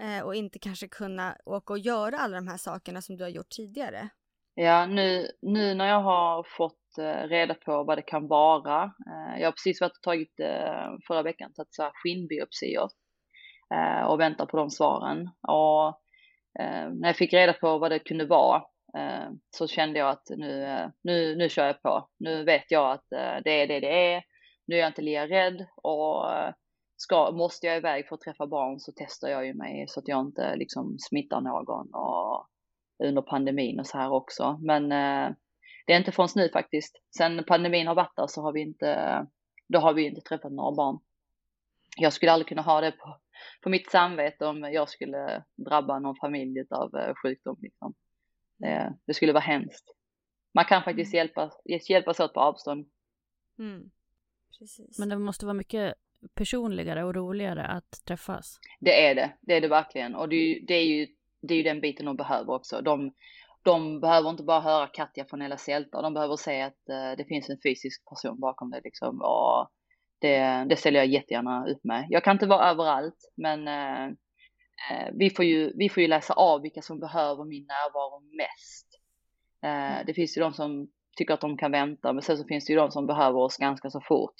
[0.03, 3.29] eh, och inte kanske kunna åka och göra alla de här sakerna som du har
[3.29, 4.09] gjort tidigare?
[4.55, 8.83] Ja, nu, nu när jag har fått eh, reda på vad det kan vara.
[8.83, 10.35] Eh, jag har precis varit och tagit
[11.07, 12.89] förra veckan, tagit så här skinnbiopsier
[14.09, 15.31] och väntar på de svaren.
[15.49, 16.01] Och
[16.93, 18.63] när jag fick reda på vad det kunde vara
[19.51, 22.09] så kände jag att nu, nu, nu kör jag på.
[22.19, 23.07] Nu vet jag att
[23.45, 24.23] det är det det är.
[24.69, 26.25] Nu är jag inte lika rädd och
[26.97, 30.09] ska, måste jag iväg för att träffa barn så testar jag ju mig så att
[30.09, 32.47] jag inte liksom smittar någon och
[33.05, 34.59] under pandemin och så här också.
[34.63, 35.35] Men eh,
[35.87, 36.97] det är inte förrän nu faktiskt.
[37.17, 39.27] Sen pandemin har varit där så har vi inte,
[39.69, 40.99] då har vi inte träffat några barn.
[41.97, 43.19] Jag skulle aldrig kunna ha det på,
[43.63, 47.95] på mitt samvete om jag skulle drabba någon familj av eh, sjukdom liksom.
[48.59, 49.85] Det, det, skulle vara hemskt.
[50.55, 51.19] Man kan faktiskt mm.
[51.19, 51.51] hjälpa,
[51.89, 52.89] hjälpas åt på avstånd.
[53.59, 53.91] Mm.
[54.59, 54.99] Precis.
[54.99, 55.95] Men det måste vara mycket
[56.35, 58.59] personligare och roligare att träffas.
[58.81, 60.15] Det är det, det är det verkligen.
[60.15, 61.07] Och det är ju, det är ju,
[61.41, 62.81] det är ju den biten de behöver också.
[62.81, 63.13] De,
[63.63, 67.25] de behöver inte bara höra Katja från Ella Sälta, de behöver se att uh, det
[67.29, 69.21] finns en fysisk person bakom det liksom.
[69.23, 69.71] Och
[70.21, 72.07] det, det ställer jag jättegärna upp med.
[72.09, 74.15] Jag kan inte vara överallt, men uh,
[75.13, 78.87] vi, får ju, vi får ju läsa av vilka som behöver min närvaro mest.
[79.65, 82.65] Uh, det finns ju de som tycker att de kan vänta, men sen så finns
[82.67, 84.35] det ju de som behöver oss ganska så fort.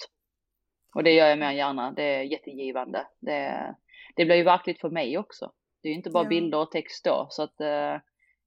[0.95, 3.07] Och det gör jag mer än gärna, det är jättegivande.
[3.19, 3.75] Det,
[4.15, 5.51] det blir ju verkligt för mig också.
[5.81, 6.29] Det är ju inte bara ja.
[6.29, 7.55] bilder och text då, så att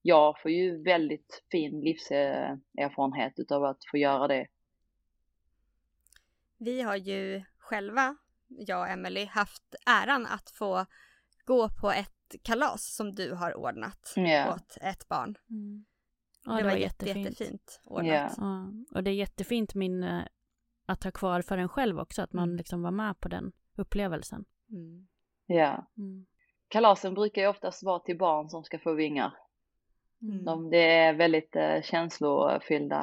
[0.01, 4.47] jag får ju väldigt fin livserfarenhet utav att få göra det.
[6.57, 8.15] Vi har ju själva,
[8.47, 10.85] jag och Emelie, haft äran att få
[11.45, 14.55] gå på ett kalas som du har ordnat yeah.
[14.55, 15.35] åt ett barn.
[15.49, 15.85] Mm.
[16.45, 17.25] Ja, det, det, var, var jättefint.
[17.25, 18.07] jättefint ordnat.
[18.07, 18.31] Yeah.
[18.37, 20.27] Ja, och det är jättefint minne
[20.85, 22.57] att ha kvar för en själv också, att man mm.
[22.57, 24.45] liksom var med på den upplevelsen.
[24.71, 25.07] Mm.
[25.45, 25.87] Ja.
[25.97, 26.25] Mm.
[26.67, 29.33] Kalasen brukar ju oftast vara till barn som ska få vingar.
[30.21, 30.45] Mm.
[30.45, 33.01] De, det är väldigt eh, känslofyllda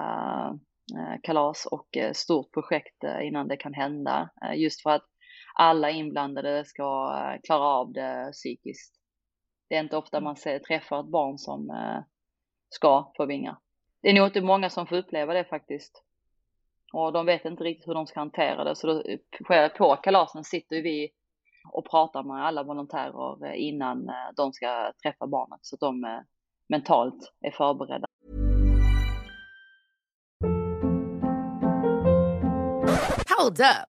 [0.96, 4.30] eh, kalas och eh, stort projekt eh, innan det kan hända.
[4.42, 5.06] Eh, just för att
[5.54, 8.94] alla inblandade ska eh, klara av det psykiskt.
[9.68, 10.24] Det är inte ofta mm.
[10.24, 11.70] man ser, träffar ett barn som
[12.70, 13.56] ska få vingar.
[14.02, 16.02] Det är nog inte många som får uppleva det faktiskt.
[16.92, 18.76] Och de vet inte riktigt hur de ska hantera det.
[18.76, 19.02] Så då,
[19.78, 21.10] på kalasen sitter vi
[21.72, 25.58] och pratar med alla volontärer eh, innan eh, de ska träffa barnet.
[25.62, 26.20] Så att de eh,
[26.68, 28.06] mentalt är förberedda.
[33.38, 33.99] Hold up.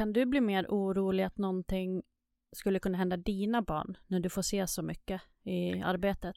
[0.00, 2.02] Kan du bli mer orolig att någonting
[2.52, 6.36] skulle kunna hända dina barn när du får se så mycket i arbetet?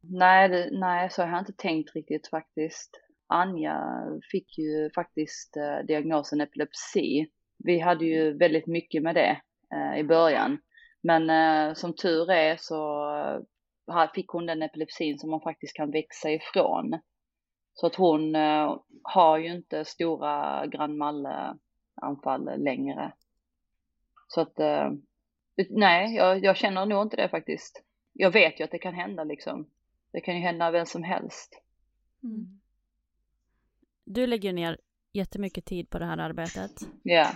[0.00, 2.90] Nej, det, nej, så har jag inte tänkt riktigt faktiskt.
[3.26, 7.26] Anja fick ju faktiskt eh, diagnosen epilepsi
[7.64, 9.40] vi hade ju väldigt mycket med det
[9.74, 10.58] eh, i början.
[11.02, 13.10] Men eh, som tur är så
[13.90, 16.98] eh, fick hon den epilepsin som man faktiskt kan växa ifrån.
[17.74, 20.96] Så att hon eh, har ju inte stora Grand
[22.02, 23.12] anfall längre.
[24.28, 24.90] Så att eh,
[25.70, 27.82] nej, jag, jag, känner nog inte det faktiskt.
[28.12, 29.70] Jag vet ju att det kan hända liksom.
[30.12, 31.62] Det kan ju hända vem som helst.
[32.22, 32.60] Mm.
[34.04, 34.78] Du lägger ner
[35.12, 36.70] jättemycket tid på det här arbetet.
[37.02, 37.14] Ja.
[37.14, 37.34] Yeah.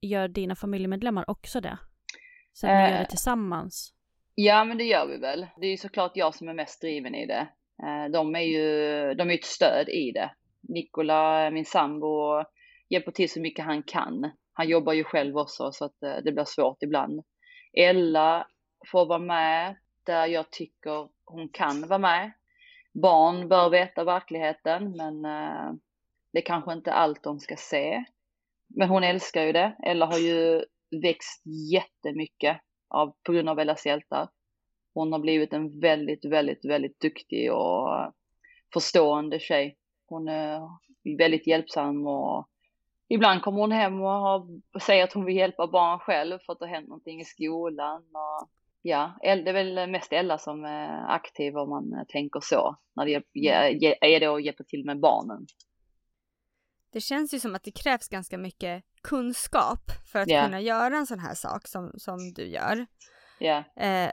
[0.00, 1.78] Gör dina familjemedlemmar också det?
[2.52, 3.94] Så att ni gör det eh, tillsammans?
[4.34, 5.46] Ja, men det gör vi väl.
[5.56, 7.48] Det är ju såklart jag som är mest driven i det.
[7.82, 10.30] Eh, de är ju, de är ett stöd i det.
[10.60, 12.44] Nikola, min sambo,
[12.92, 14.30] hjälper till så mycket han kan.
[14.52, 17.20] Han jobbar ju själv också så att eh, det blir svårt ibland.
[17.72, 18.46] Ella
[18.86, 19.76] får vara med
[20.06, 22.32] där jag tycker hon kan vara med.
[23.02, 25.72] Barn bör veta verkligheten men eh,
[26.32, 28.04] det är kanske inte allt de ska se.
[28.68, 29.76] Men hon älskar ju det.
[29.82, 30.64] Ella har ju
[31.02, 34.28] växt jättemycket av, på grund av Ellas hjältar.
[34.94, 38.12] Hon har blivit en väldigt, väldigt, väldigt duktig och
[38.72, 39.76] förstående tjej.
[40.06, 40.60] Hon är
[41.18, 42.48] väldigt hjälpsam och
[43.14, 46.52] ibland kommer hon hem och, har, och säger att hon vill hjälpa barn själv för
[46.52, 48.02] att det har hänt någonting i skolan.
[48.02, 48.48] Och
[48.82, 52.76] ja, det är väl mest Ella som är aktiv om man tänker så.
[52.96, 53.14] När det
[54.00, 55.46] är det att hjälpa till med barnen
[56.92, 60.44] det känns ju som att det krävs ganska mycket kunskap för att yeah.
[60.44, 62.86] kunna göra en sån här sak som, som du gör.
[63.40, 63.64] Yeah.
[63.76, 64.10] Eh,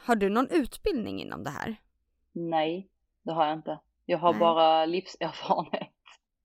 [0.00, 1.76] har du någon utbildning inom det här?
[2.32, 2.90] Nej,
[3.22, 3.80] det har jag inte.
[4.06, 4.40] Jag har Nej.
[4.40, 5.85] bara livserfarenhet.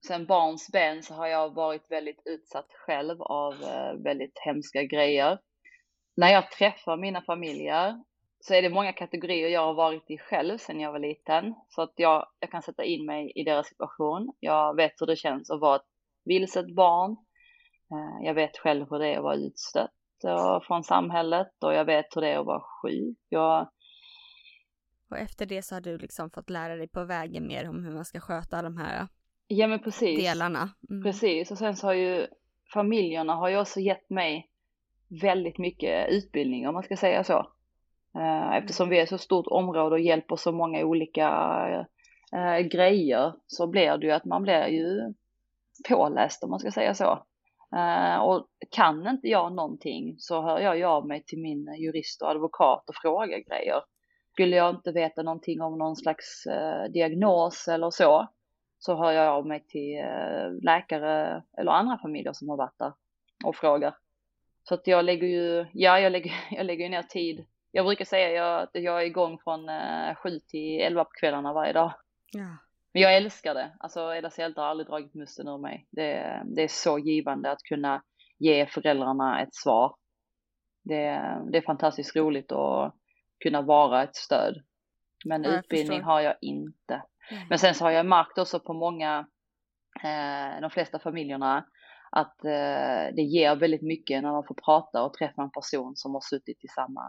[0.07, 5.39] Sen barns ben så har jag varit väldigt utsatt själv av eh, väldigt hemska grejer.
[6.15, 8.03] När jag träffar mina familjer
[8.39, 11.55] så är det många kategorier jag har varit i själv sedan jag var liten.
[11.69, 14.33] Så att jag, jag kan sätta in mig i deras situation.
[14.39, 15.87] Jag vet hur det känns att vara ett
[16.25, 17.11] vilset barn.
[17.91, 21.85] Eh, jag vet själv hur det är att vara utstött eh, från samhället och jag
[21.85, 23.17] vet hur det är att vara sjuk.
[23.29, 23.69] Jag...
[25.09, 27.91] Och efter det så har du liksom fått lära dig på vägen mer om hur
[27.91, 29.07] man ska sköta de här
[29.51, 30.23] ja, men precis.
[30.23, 30.69] delarna.
[30.89, 31.03] Mm.
[31.03, 32.27] Precis, och sen så har ju
[32.73, 34.49] familjerna har ju också gett mig
[35.21, 37.51] väldigt mycket utbildning om man ska säga så.
[38.17, 41.27] Eh, eftersom vi är så stort område och hjälper så många olika
[42.33, 45.13] äh, grejer så blir det ju att man blir ju
[45.89, 47.23] påläst om man ska säga så.
[47.75, 52.21] Uh, och kan inte jag någonting så hör jag ju av mig till min jurist
[52.21, 53.81] och advokat och frågar grejer.
[54.31, 58.27] Skulle jag inte veta någonting om någon slags uh, diagnos eller så,
[58.83, 62.93] så hör jag av mig till uh, läkare eller andra familjer som har varit där
[63.45, 63.95] och frågar.
[64.63, 67.45] Så att jag lägger ju, ja jag lägger, jag lägger ju ner tid.
[67.71, 69.69] Jag brukar säga att jag är igång från
[70.15, 71.93] sju till elva på kvällarna varje dag.
[72.31, 72.57] Ja.
[72.93, 73.71] Men jag älskar det.
[73.79, 75.87] Alltså Eda Sälta har aldrig dragit musten ur mig.
[75.91, 78.03] Det, det är så givande att kunna
[78.37, 79.95] ge föräldrarna ett svar.
[80.83, 82.95] Det, det är fantastiskt roligt att
[83.39, 84.63] kunna vara ett stöd.
[85.25, 86.11] Men ja, utbildning förstår.
[86.11, 87.01] har jag inte.
[87.31, 87.43] Mm.
[87.49, 89.27] Men sen så har jag märkt också på många,
[90.03, 91.65] eh, de flesta familjerna,
[92.11, 96.13] att eh, det ger väldigt mycket när man får prata och träffa en person som
[96.13, 97.01] har suttit i samma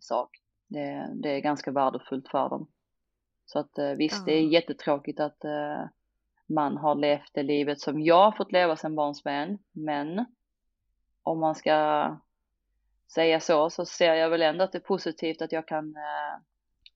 [0.00, 0.30] sak.
[0.68, 2.68] Det, det är ganska värdefullt för dem.
[3.46, 5.84] Så att eh, visst, det är jättetråkigt att eh,
[6.48, 9.58] man har levt det livet som jag har fått leva sedan barnsben.
[9.72, 10.24] Men
[11.22, 12.08] om man ska
[13.14, 15.94] säga så, så ser jag väl ändå att det är positivt att jag kan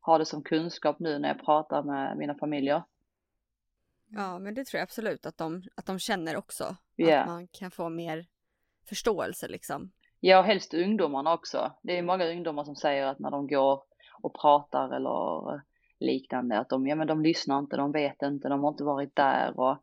[0.02, 2.82] eh, ha det som kunskap nu när jag pratar med mina familjer.
[4.08, 6.76] Ja, men det tror jag absolut att de, att de känner också.
[6.96, 7.20] Yeah.
[7.20, 8.26] Att man kan få mer
[8.88, 9.92] förståelse liksom.
[10.20, 11.72] Ja, och helst ungdomarna också.
[11.82, 13.82] Det är många ungdomar som säger att när de går
[14.22, 15.60] och pratar eller
[16.00, 16.58] liknande.
[16.58, 19.60] Att de, ja men de lyssnar inte, de vet inte, de har inte varit där
[19.60, 19.76] och,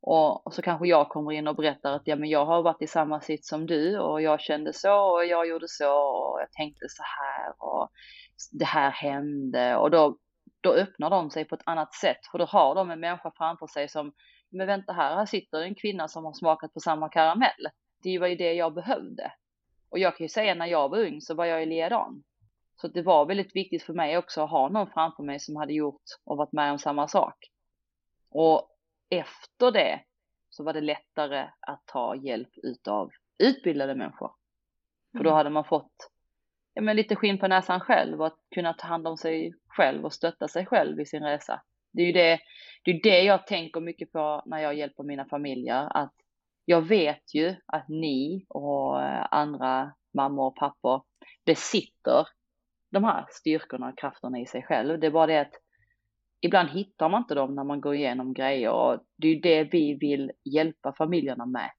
[0.00, 2.82] och, och, så kanske jag kommer in och berättar att ja men jag har varit
[2.82, 6.52] i samma sitt som du och jag kände så och jag gjorde så och jag
[6.52, 7.88] tänkte så här och
[8.52, 10.18] det här hände och då,
[10.60, 13.66] då öppnar de sig på ett annat sätt för då har de en människa framför
[13.66, 14.12] sig som
[14.50, 17.68] men vänta här, här sitter en kvinna som har smakat på samma karamell.
[18.02, 19.32] Det var ju det jag behövde.
[19.88, 22.22] Och jag kan ju säga när jag var ung så var jag ju likadan.
[22.76, 25.72] Så det var väldigt viktigt för mig också att ha någon framför mig som hade
[25.72, 27.34] gjort och varit med om samma sak.
[28.30, 28.76] Och
[29.10, 30.00] efter det
[30.50, 34.30] så var det lättare att ta hjälp utav utbildade människor.
[35.12, 35.36] För då mm.
[35.36, 36.10] hade man fått
[36.80, 40.04] ja, men lite skinn på näsan själv och att kunna ta hand om sig själv
[40.04, 41.62] och stötta sig själv i sin resa.
[41.92, 42.40] Det är ju det,
[42.84, 45.96] det, är det jag tänker mycket på när jag hjälper mina familjer.
[45.96, 46.14] Att
[46.64, 51.02] jag vet ju att ni och eh, andra mammor och pappor
[51.46, 52.26] besitter
[52.90, 55.00] de här styrkorna och krafterna i sig själv.
[55.00, 55.54] Det är bara det att
[56.40, 59.64] ibland hittar man inte dem när man går igenom grejer och det är ju det
[59.64, 61.70] vi vill hjälpa familjerna med.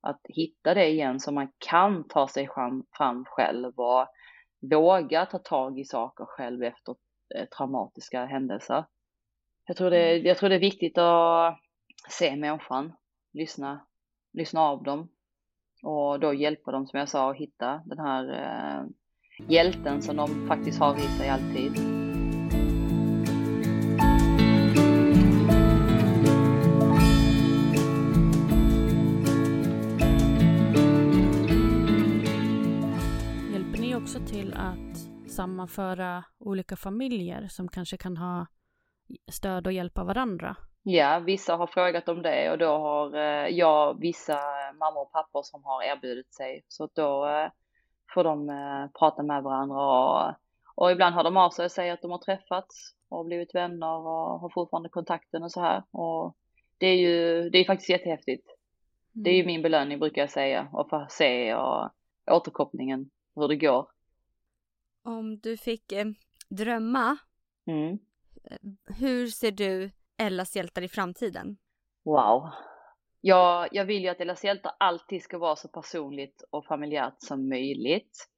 [0.00, 4.06] Att hitta det igen så man kan ta sig fram, fram själv och
[4.70, 6.94] våga ta tag i saker själv efter
[7.34, 8.84] eh, traumatiska händelser.
[9.66, 10.26] Jag tror, det, mm.
[10.26, 11.58] jag tror det är viktigt att
[12.10, 12.92] se människan,
[13.32, 13.86] lyssna,
[14.32, 15.08] lyssna av dem
[15.82, 18.86] och då hjälpa dem som jag sa att hitta den här eh,
[19.48, 22.05] hjälten som de faktiskt har i sig alltid.
[35.36, 38.46] Sammanföra olika familjer som kanske kan ha
[39.32, 40.56] stöd och hjälpa varandra?
[40.82, 44.40] Ja, vissa har frågat om det och då har eh, jag vissa
[44.78, 46.64] mammor och pappor som har erbjudit sig.
[46.68, 47.50] Så då eh,
[48.14, 50.34] får de eh, prata med varandra och,
[50.74, 53.96] och ibland har de av sig och säger att de har träffats och blivit vänner
[53.98, 55.82] och har fortfarande kontakten och så här.
[55.90, 56.36] Och
[56.78, 58.46] det är ju, det är faktiskt jättehäftigt.
[58.46, 59.24] Mm.
[59.24, 59.52] Det är ju mm.
[59.52, 61.90] min belöning brukar jag säga och få se och
[62.30, 63.95] återkopplingen hur det går.
[65.06, 66.06] Om du fick eh,
[66.48, 67.16] drömma,
[67.66, 67.98] mm.
[68.44, 68.58] Eh,
[68.98, 71.56] hur ser du Ellas hjältar i framtiden?
[72.04, 72.50] Wow,
[73.20, 77.48] jag, jag vill ju att Delas hjältar alltid ska vara så personligt och familjärt som
[77.48, 78.28] möjligt.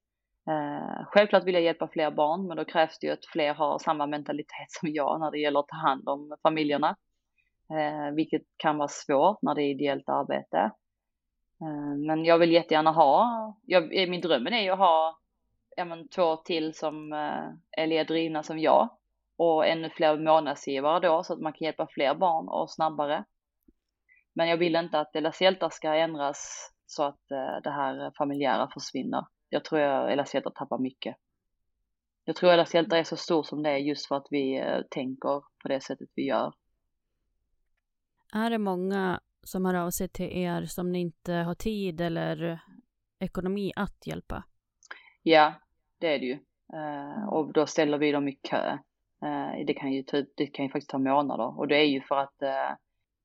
[0.49, 3.79] Eh, självklart vill jag hjälpa fler barn, men då krävs det ju att fler har
[3.79, 6.97] samma mentalitet som jag när det gäller att ta hand om familjerna.
[7.71, 10.71] Eh, vilket kan vara svårt när det är ideellt arbete.
[11.61, 15.19] Eh, men jag vill jättegärna ha, jag, eh, min drömmen är ju att ha
[15.79, 18.89] ja, men, två till som eh, är leddrivna som jag
[19.37, 23.25] och ännu fler månadsgivare då så att man kan hjälpa fler barn och snabbare.
[24.35, 28.71] Men jag vill inte att Elas hjältar ska ändras så att eh, det här familjära
[28.75, 29.27] försvinner.
[29.49, 31.17] Jag tror att Elas hjältar tappar mycket.
[32.25, 34.59] Jag tror att Elas hjältar är så stor som det är just för att vi
[34.59, 36.53] eh, tänker på det sättet vi gör.
[38.33, 42.61] Är det många som hör av sig till er som ni inte har tid eller
[43.19, 44.45] ekonomi att hjälpa?
[45.23, 45.55] Ja,
[46.01, 46.39] det är det ju.
[46.75, 48.79] Uh, och då ställer vi dem i kö.
[49.25, 52.01] Uh, det, kan ju ta, det kan ju faktiskt ta månader och det är ju
[52.01, 52.77] för att uh,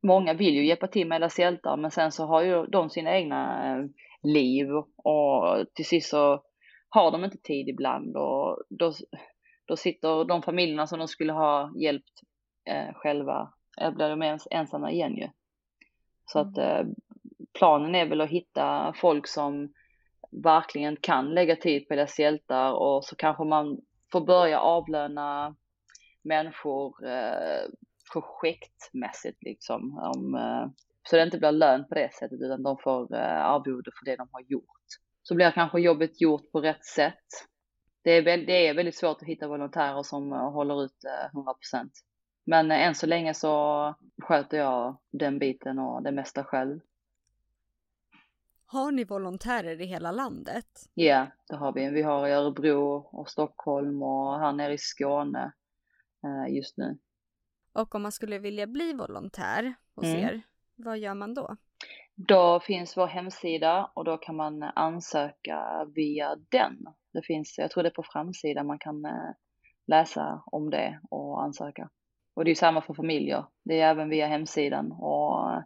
[0.04, 3.18] många vill ju hjälpa till med deras hjältar men sen så har ju de sina
[3.18, 3.76] egna
[4.24, 6.44] liv och till sist så
[6.90, 8.94] har de inte tid ibland och då,
[9.66, 12.22] då sitter de familjerna som de skulle ha hjälpt
[12.94, 13.54] själva,
[13.96, 15.28] blir de ensamma igen ju.
[16.26, 16.96] Så att mm.
[17.54, 19.74] planen är väl att hitta folk som
[20.44, 23.78] verkligen kan lägga tid på deras hjältar och så kanske man
[24.12, 25.56] får börja avlöna
[26.24, 27.70] människor eh,
[28.14, 29.98] projektmässigt liksom.
[29.98, 30.68] Om, eh,
[31.10, 34.16] så det inte blir lön på det sättet utan de får eh, arvode för det
[34.16, 34.84] de har gjort.
[35.24, 37.28] Så blir kanske jobbet gjort på rätt sätt.
[38.04, 41.38] Det är, väl, det är väldigt svårt att hitta volontärer som eh, håller ut eh,
[41.76, 41.90] 100%.
[42.46, 46.80] Men eh, än så länge så sköter jag den biten och det mesta själv.
[48.74, 50.66] Har ni volontärer i hela landet?
[50.94, 51.90] Ja, det har vi.
[51.90, 55.54] Vi har i Örebro och Stockholm och här nere i Skåne
[56.24, 56.98] eh, just nu.
[57.74, 60.20] Och om man skulle vilja bli volontär hos mm.
[60.20, 60.42] er,
[60.76, 61.58] vad gör man då?
[62.16, 66.86] Då finns vår hemsida och då kan man ansöka via den.
[67.14, 69.32] Det finns, jag tror det är på framsidan man kan eh,
[69.88, 71.90] läsa om det och ansöka.
[72.34, 73.46] Och det är samma för familjer.
[73.64, 75.64] Det är även via hemsidan och eh,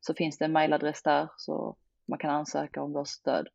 [0.00, 1.76] så finns det en mailadress där så
[2.08, 3.48] man kan ansöka om vårt stöd.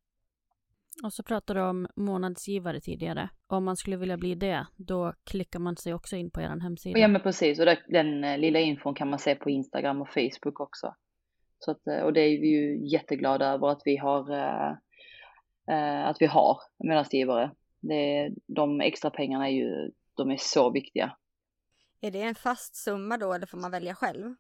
[1.04, 3.30] Och så pratade du om månadsgivare tidigare.
[3.48, 7.00] Om man skulle vilja bli det, då klickar man sig också in på er hemsida.
[7.00, 10.60] Ja men precis, och den eh, lilla infon kan man se på Instagram och Facebook
[10.60, 10.96] också.
[11.60, 14.32] Så att, eh, och det är vi ju jätteglada över att vi har,
[15.70, 17.52] äh, att vi har månadsgivare.
[17.80, 21.18] Det, de extra pengarna är ju, de är så viktiga.
[22.02, 24.36] Är det en fast summa då eller får man välja själv?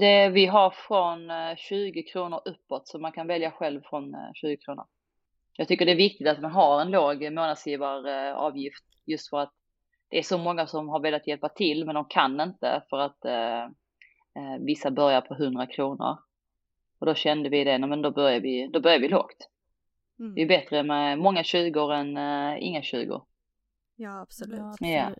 [0.00, 4.52] Det, vi har från 20 eh, kronor uppåt så man kan välja själv från 20
[4.52, 4.84] eh, kronor.
[5.56, 9.52] Jag tycker det är viktigt att man har en låg månadsgivaravgift just för att
[10.08, 13.24] det är så många som har velat hjälpa till men de kan inte för att
[13.24, 13.62] eh,
[14.36, 16.18] eh vissa börjar på 100 kronor.
[16.98, 19.48] Och då kände vi det, men då börjar vi, då börjar vi lågt.
[20.18, 20.34] Mm.
[20.34, 23.22] Det är bättre med många 20 än eh, inga 20.
[23.96, 24.58] Ja, absolut.
[24.58, 24.92] Ja, absolut.
[24.92, 25.10] Ja.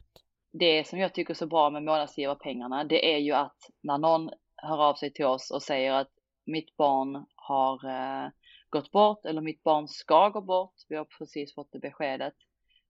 [0.52, 4.30] Det som jag tycker är så bra med månadsgivarpengarna, det är ju att när någon
[4.56, 6.10] hör av sig till oss och säger att
[6.46, 8.30] mitt barn har eh,
[8.70, 10.74] gått bort eller mitt barn ska gå bort.
[10.88, 12.34] Vi har precis fått det beskedet.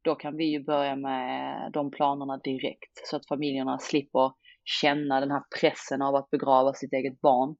[0.02, 4.32] Då kan vi ju börja med de planerna direkt så att familjerna slipper
[4.64, 7.56] känna den här pressen av att begrava sitt eget barn.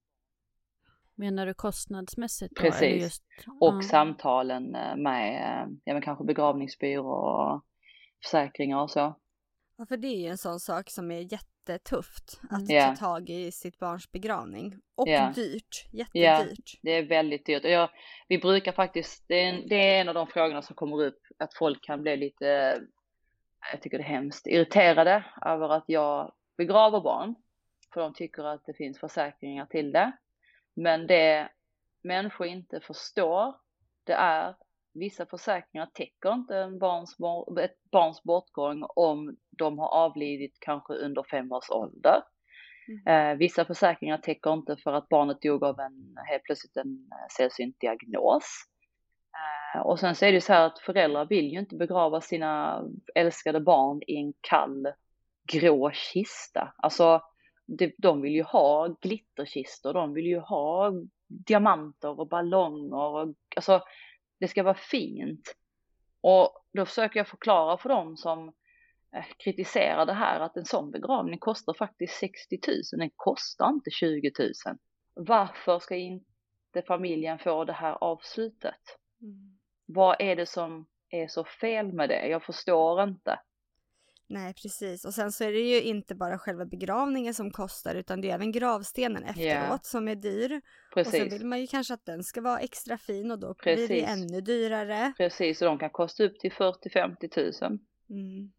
[1.14, 2.56] Menar du kostnadsmässigt?
[2.56, 3.02] Då, Precis.
[3.02, 3.24] Just...
[3.60, 3.82] Och mm.
[3.82, 7.64] samtalen eh, med ja, men kanske begravningsbyrå och
[8.22, 9.16] försäkringar och så.
[9.76, 11.20] Ja, för det är ju en sån sak som är
[11.68, 12.94] jättetufft att yeah.
[12.94, 14.74] ta tag i sitt barns begravning.
[14.94, 15.32] Och yeah.
[15.32, 16.14] dyrt, jättedyrt.
[16.14, 16.46] Yeah,
[16.82, 17.64] det är väldigt dyrt.
[17.64, 17.90] Och jag,
[18.28, 21.54] vi brukar faktiskt, det är, det är en av de frågorna som kommer upp, att
[21.54, 22.78] folk kan bli lite,
[23.72, 27.34] jag tycker det är hemskt, irriterade över att jag begraver barn.
[27.94, 30.12] För de tycker att det finns försäkringar till det.
[30.74, 31.48] Men det
[32.02, 33.54] människor inte förstår,
[34.04, 34.54] det är
[34.94, 37.16] vissa försäkringar täcker inte en barns,
[37.60, 42.22] ett barns bortgång om de har avlidit kanske under fem års ålder.
[42.88, 43.32] Mm.
[43.32, 47.34] Eh, vissa försäkringar täcker inte för att barnet dog av en helt plötsligt en eh,
[47.36, 48.44] sällsynt diagnos.
[49.74, 52.84] Eh, och sen så är det så här att föräldrar vill ju inte begrava sina
[53.14, 54.86] älskade barn i en kall
[55.52, 56.74] grå kista.
[56.76, 57.22] Alltså
[57.66, 60.92] det, de vill ju ha glitterkistor, de vill ju ha
[61.28, 63.80] diamanter och ballonger och alltså
[64.40, 65.56] det ska vara fint.
[66.20, 68.48] Och då försöker jag förklara för dem som
[69.14, 73.90] eh, kritiserar det här att en sån begravning kostar faktiskt 60 000, den kostar inte
[73.90, 74.52] 20 000.
[75.14, 78.98] Varför ska inte familjen få det här avslutet?
[79.22, 79.58] Mm.
[79.86, 82.26] Vad är det som är så fel med det?
[82.26, 83.40] Jag förstår inte.
[84.26, 88.20] Nej precis och sen så är det ju inte bara själva begravningen som kostar utan
[88.20, 89.78] det är även gravstenen efteråt yeah.
[89.82, 90.60] som är dyr.
[90.94, 91.14] Precis.
[91.14, 93.88] Och så vill man ju kanske att den ska vara extra fin och då precis.
[93.88, 95.12] blir det ännu dyrare.
[95.16, 97.78] Precis och de kan kosta upp till 40-50 tusen.
[98.10, 98.52] Mm.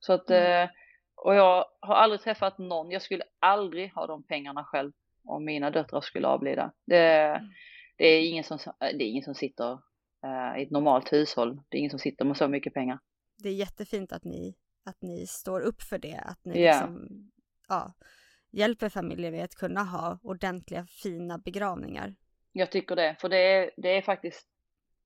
[0.00, 0.62] Så att, mm.
[0.62, 0.70] Eh,
[1.14, 4.92] och jag har aldrig träffat någon, jag skulle aldrig ha de pengarna själv
[5.24, 6.72] om mina döttrar skulle avlida.
[6.86, 7.42] Det, mm.
[7.96, 11.76] det, är, ingen som, det är ingen som sitter uh, i ett normalt hushåll, det
[11.76, 12.98] är ingen som sitter med så mycket pengar.
[13.42, 14.54] Det är jättefint att ni
[14.84, 16.80] att ni står upp för det, att ni yeah.
[16.80, 17.08] liksom,
[17.68, 17.92] ja,
[18.50, 22.14] hjälper familjer med att kunna ha ordentliga fina begravningar.
[22.52, 24.48] Jag tycker det, för det är, det är faktiskt,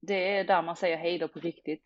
[0.00, 1.82] det är där man säger hej då på riktigt.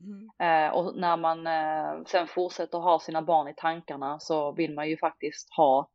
[0.00, 0.30] Mm.
[0.38, 4.88] Eh, och när man eh, sen fortsätter ha sina barn i tankarna så vill man
[4.88, 5.90] ju faktiskt ha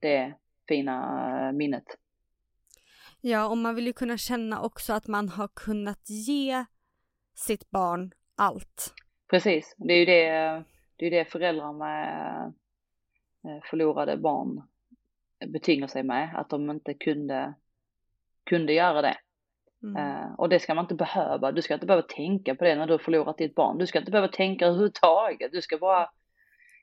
[0.00, 0.34] det
[0.68, 1.84] fina minnet.
[3.20, 6.64] Ja, och man vill ju kunna känna också att man har kunnat ge
[7.34, 8.94] sitt barn allt.
[9.30, 10.64] Precis, det är ju det,
[10.96, 12.44] det, är det föräldrar med
[13.44, 14.62] eh, förlorade barn
[15.46, 17.54] betingar sig med, att de inte kunde,
[18.44, 19.16] kunde göra det.
[19.82, 19.96] Mm.
[19.96, 21.52] Uh, och det ska man inte behöva.
[21.52, 23.78] Du ska inte behöva tänka på det när du har förlorat ditt barn.
[23.78, 25.52] Du ska inte behöva tänka överhuvudtaget.
[25.52, 26.10] Du ska bara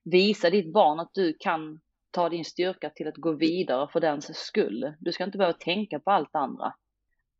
[0.03, 1.79] visa ditt barn att du kan
[2.11, 4.93] ta din styrka till att gå vidare för dens skull.
[4.99, 6.73] Du ska inte behöva tänka på allt andra.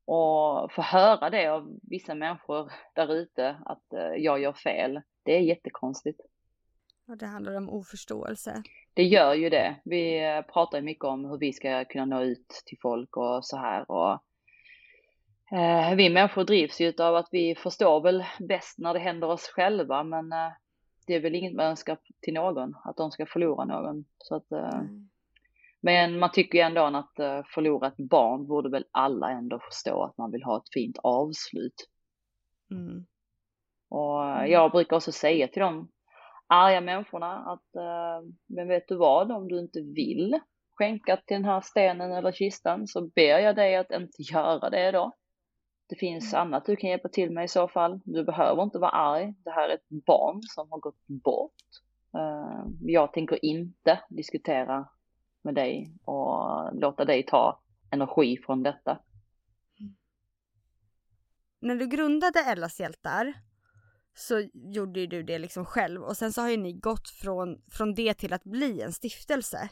[0.06, 5.02] Och få höra det av vissa människor där ute att uh, jag gör fel.
[5.24, 6.20] Det är jättekonstigt.
[7.08, 8.64] Och det handlar om oförståelse.
[8.94, 9.76] Det gör ju det.
[9.86, 13.46] Vi eh, pratar ju mycket om hur vi ska kunna nå ut till folk och
[13.46, 13.92] så här.
[13.92, 14.22] Och
[15.52, 19.48] Eh, vi människor drivs ju av att vi förstår väl bäst när det händer oss
[19.48, 20.52] själva, men eh,
[21.08, 24.06] det är väl inget man önskar till någon, att de ska förlora någon.
[24.18, 25.10] Så att, eh, mm.
[25.86, 30.04] Men man tycker ju ändå att eh, förlora ett barn borde väl alla ändå förstå
[30.04, 31.90] att man vill ha ett fint avslut.
[32.72, 33.06] Mm.
[33.90, 34.52] Och mm.
[34.52, 35.92] jag brukar också säga till de
[36.48, 40.40] arga människorna att, eh, men vet du vad, om du inte vill
[40.78, 44.92] skänka till den här stenen eller kistan så ber jag dig att inte göra det
[44.92, 45.12] då.
[45.90, 46.42] Det finns mm.
[46.42, 48.00] annat du kan hjälpa till med i så fall.
[48.06, 49.34] Du behöver inte vara arg.
[49.44, 51.52] Det här är ett barn som har gått bort.
[52.18, 54.88] Eh, jag tänker inte diskutera
[55.46, 59.00] med dig och låta dig ta energi från detta.
[61.60, 63.34] När du grundade Ellas hjältar
[64.14, 67.62] så gjorde ju du det liksom själv och sen så har ju ni gått från,
[67.72, 69.70] från det till att bli en stiftelse.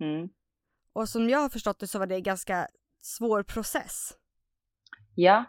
[0.00, 0.28] Mm.
[0.92, 2.68] Och som jag har förstått det så var det en ganska
[3.00, 4.18] svår process.
[5.14, 5.44] Ja,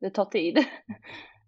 [0.00, 0.58] det tar tid.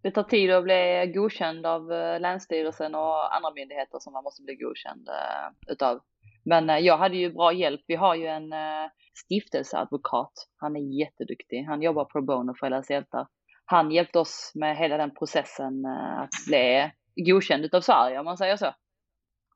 [0.02, 4.42] Det tar tid att bli godkänd av eh, Länsstyrelsen och andra myndigheter som man måste
[4.42, 6.00] bli godkänd eh, utav.
[6.46, 7.80] Men eh, jag hade ju bra hjälp.
[7.86, 8.90] Vi har ju en eh,
[9.24, 10.32] stiftelseadvokat.
[10.56, 11.64] Han är jätteduktig.
[11.64, 13.26] Han jobbar pro bono för Hellas hjältar.
[13.64, 18.36] Han hjälpte oss med hela den processen eh, att bli godkänd av Sverige om man
[18.36, 18.74] säger så.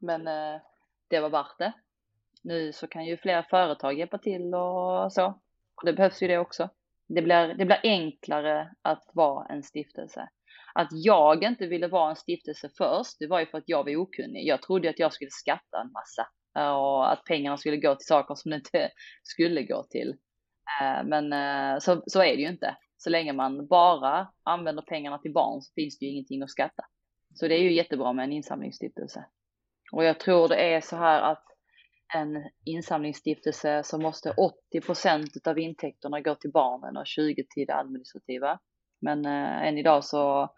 [0.01, 0.25] Men
[1.11, 1.73] det var värt det.
[2.43, 5.41] Nu så kan ju fler företag hjälpa till och så.
[5.85, 6.69] Det behövs ju det också.
[7.09, 10.29] Det blir, det blir enklare att vara en stiftelse.
[10.75, 13.97] Att jag inte ville vara en stiftelse först, det var ju för att jag var
[13.97, 14.47] okunnig.
[14.47, 16.27] Jag trodde att jag skulle skatta en massa
[16.59, 18.91] Eh, och att pengarna skulle gå till saker som det inte
[19.23, 20.09] skulle gå till.
[20.83, 22.77] Eh, men eh, så, så är det ju inte.
[22.97, 26.83] Så länge man bara använder pengarna till barn så finns det ju ingenting att skatta.
[27.35, 29.25] Så det är ju jättebra med en insamlingsstiftelse.
[29.93, 31.45] Och jag tror det är så här att
[32.15, 37.75] en insamlingsstiftelse så måste 80 procent av intäkterna gå till barnen och 20 till det
[37.75, 38.59] administrativa.
[39.01, 40.49] Men än idag så,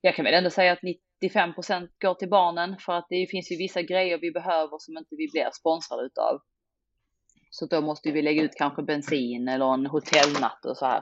[0.00, 3.26] jag kan väl ändå säga att 90 95 procent går till barnen för att det
[3.30, 6.40] finns ju vissa grejer vi behöver som inte vi blir sponsrade utav.
[7.50, 11.00] Så då måste vi lägga ut kanske bensin eller en hotellnatt och så här.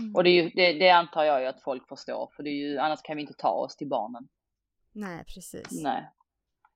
[0.00, 0.14] Mm.
[0.14, 2.68] Och det, är ju, det, det, antar jag ju att folk förstår, för det är
[2.68, 4.28] ju, annars kan vi inte ta oss till barnen.
[4.92, 5.82] Nej, precis.
[5.82, 6.10] Nej.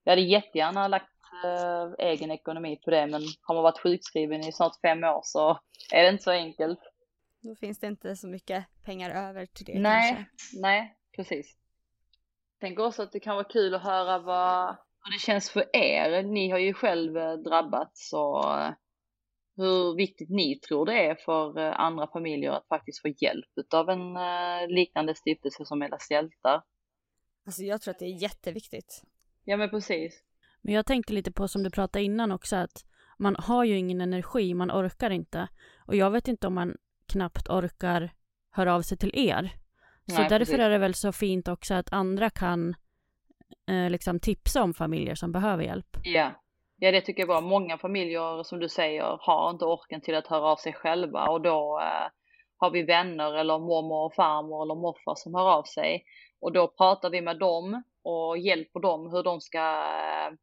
[0.05, 1.13] Jag hade jättegärna lagt
[1.45, 5.61] eh, egen ekonomi på det, men har man varit sjukskriven i snart fem år så
[5.93, 6.79] är det inte så enkelt.
[7.41, 10.61] Då finns det inte så mycket pengar över till det Nej, kanske.
[10.61, 11.58] nej, precis.
[12.61, 16.23] Tänker också att det kan vara kul att höra vad, hur det känns för er.
[16.23, 18.73] Ni har ju själv eh, drabbats och eh,
[19.57, 23.91] hur viktigt ni tror det är för eh, andra familjer att faktiskt få hjälp av
[23.91, 24.15] en
[24.69, 26.63] liknande stiftelse som Ellas hjältar.
[27.47, 29.03] Alltså jag tror att det är jätteviktigt.
[29.45, 30.23] Ja men precis.
[30.63, 32.85] Men jag tänkte lite på som du pratade innan också att
[33.19, 35.49] man har ju ingen energi, man orkar inte.
[35.87, 38.11] Och jag vet inte om man knappt orkar
[38.51, 39.58] höra av sig till er.
[40.09, 40.59] Så Nej, därför precis.
[40.59, 42.75] är det väl så fint också att andra kan
[43.71, 45.97] eh, liksom tipsa om familjer som behöver hjälp.
[46.03, 46.31] Ja.
[46.77, 50.27] ja, det tycker jag var många familjer som du säger har inte orken till att
[50.27, 52.11] höra av sig själva och då eh,
[52.59, 56.05] har vi vänner eller mormor och farmor eller morfar som hör av sig
[56.41, 60.35] och då pratar vi med dem och hjälper dem hur de ska eh,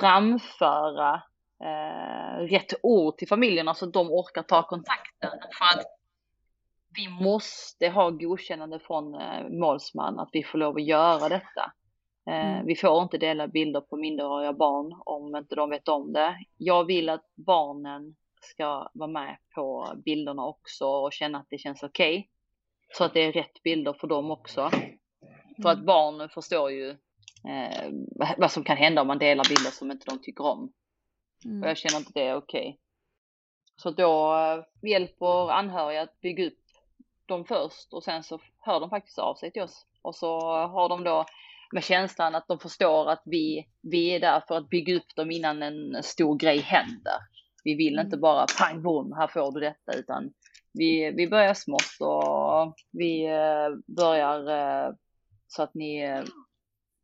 [0.00, 1.22] framföra
[1.64, 5.30] eh, rätt ord till familjerna så att de orkar ta kontakten.
[5.58, 5.86] För att
[6.94, 11.72] vi måste ha godkännande från eh, målsman att vi får lov att göra detta.
[12.26, 12.66] Eh, mm.
[12.66, 16.36] Vi får inte dela bilder på minderåriga barn om inte de vet om det.
[16.56, 21.82] Jag vill att barnen ska vara med på bilderna också och känna att det känns
[21.82, 22.18] okej.
[22.18, 22.28] Okay.
[22.94, 24.70] Så att det är rätt bilder för dem också.
[25.62, 25.86] För att mm.
[25.86, 26.90] barnen förstår ju
[27.48, 27.90] eh,
[28.36, 30.72] vad som kan hända om man delar bilder som inte de tycker om.
[31.44, 31.62] Mm.
[31.62, 32.68] Och jag känner inte det är okej.
[32.68, 32.78] Okay.
[33.76, 36.61] Så då eh, hjälper anhöriga att bygga upp
[37.26, 39.86] dem först och sen så hör de faktiskt av sig till oss.
[40.02, 41.24] Och så har de då
[41.72, 45.30] med känslan att de förstår att vi, vi är där för att bygga upp dem
[45.30, 47.18] innan en stor grej händer.
[47.64, 48.20] Vi vill inte mm.
[48.20, 50.32] bara pang bom, här får du detta, utan
[50.72, 54.94] vi, vi börjar smått och vi eh, börjar eh,
[55.46, 56.24] så att ni eh,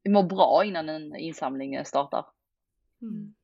[0.08, 2.26] mår bra innan en insamling startar.
[3.02, 3.34] Mm.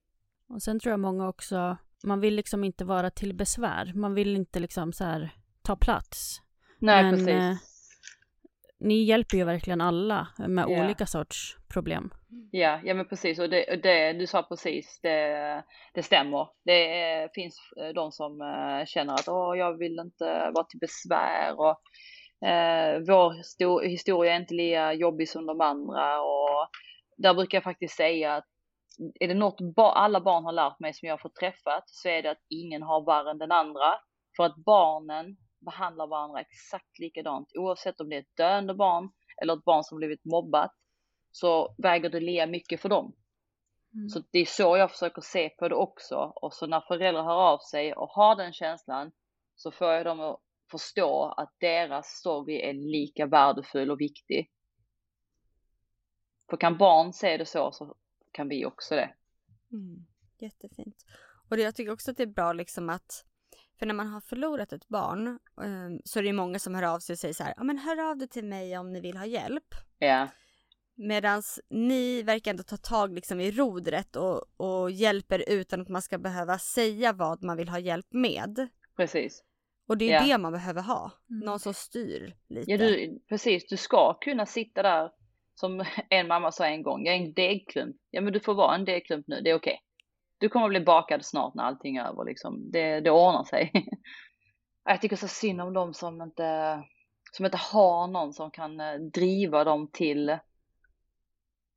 [0.49, 3.93] Och sen tror jag många också, man vill liksom inte vara till besvär.
[3.95, 5.31] Man vill inte liksom så här
[5.62, 6.41] ta plats.
[6.85, 7.28] Nej, Men, precis.
[7.28, 7.55] Eh,
[8.80, 10.85] ni hjälper ju verkligen alla med yeah.
[10.85, 12.11] olika sorts problem.
[12.51, 15.64] Ja, ja men precis och det, det du sa precis, det,
[15.95, 16.49] det stämmer.
[16.64, 20.80] Det är, finns eh, de som äh, känner att åh, jag vill inte vara till
[20.80, 21.80] besvär och
[22.49, 26.68] äh, vår historia är inte lika jobbig som de andra och
[27.16, 28.45] där brukar jag faktiskt säga att
[29.20, 32.09] är det något ba alla barn har lärt mig som jag har fått träffat så
[32.09, 33.95] är det att ingen har värre än den andra.
[34.37, 39.11] För att barnen behandlar varandra exakt likadant oavsett om det är ett döende barn
[39.43, 40.73] eller ett barn som blivit mobbat
[41.31, 43.15] så väger det lika mycket för dem.
[43.95, 44.09] Mm.
[44.09, 47.53] Så det är så jag försöker se på det också och så när föräldrar hör
[47.53, 49.12] av sig och har den känslan
[49.57, 50.41] så får jag dem att
[50.71, 54.51] förstå att deras story är lika värdefull och viktig.
[56.51, 57.97] För kan barn se det så så
[58.33, 59.15] kan vi också det.
[59.73, 60.07] Mm.
[60.39, 60.97] Jättefint.
[61.51, 63.25] Och jag tycker också att det är bra liksom att
[63.79, 66.99] för när man har förlorat ett barn um, så är det många som hör av
[66.99, 69.16] sig och säger så här, ja men hör av dig till mig om ni vill
[69.16, 69.75] ha hjälp.
[69.99, 70.29] Ja.
[70.97, 76.03] Medan ni verkar ändå ta tag liksom i rodret och, och hjälper utan att man
[76.03, 78.68] ska behöva säga vad man vill ha hjälp med.
[78.97, 79.43] Precis.
[79.89, 80.27] Och det är ja.
[80.27, 81.11] det man behöver ha.
[81.31, 81.47] Mm.
[81.47, 82.70] Någon som styr lite.
[82.70, 83.66] Ja, du, precis.
[83.66, 85.11] Du ska kunna sitta där
[85.55, 87.97] som en mamma sa en gång, jag är en degklump.
[88.11, 89.81] Ja, men du får vara en degklump nu, det är okej.
[90.45, 92.70] Du kommer bli bakad snart när allting är över liksom.
[92.70, 93.72] Det, det ordnar sig.
[94.84, 96.82] jag tycker så synd om dem som inte,
[97.32, 100.38] som inte har någon som kan eh, driva dem till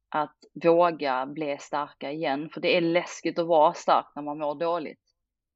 [0.10, 2.50] att våga bli starka igen.
[2.50, 5.02] För det är läskigt att vara stark när man mår dåligt.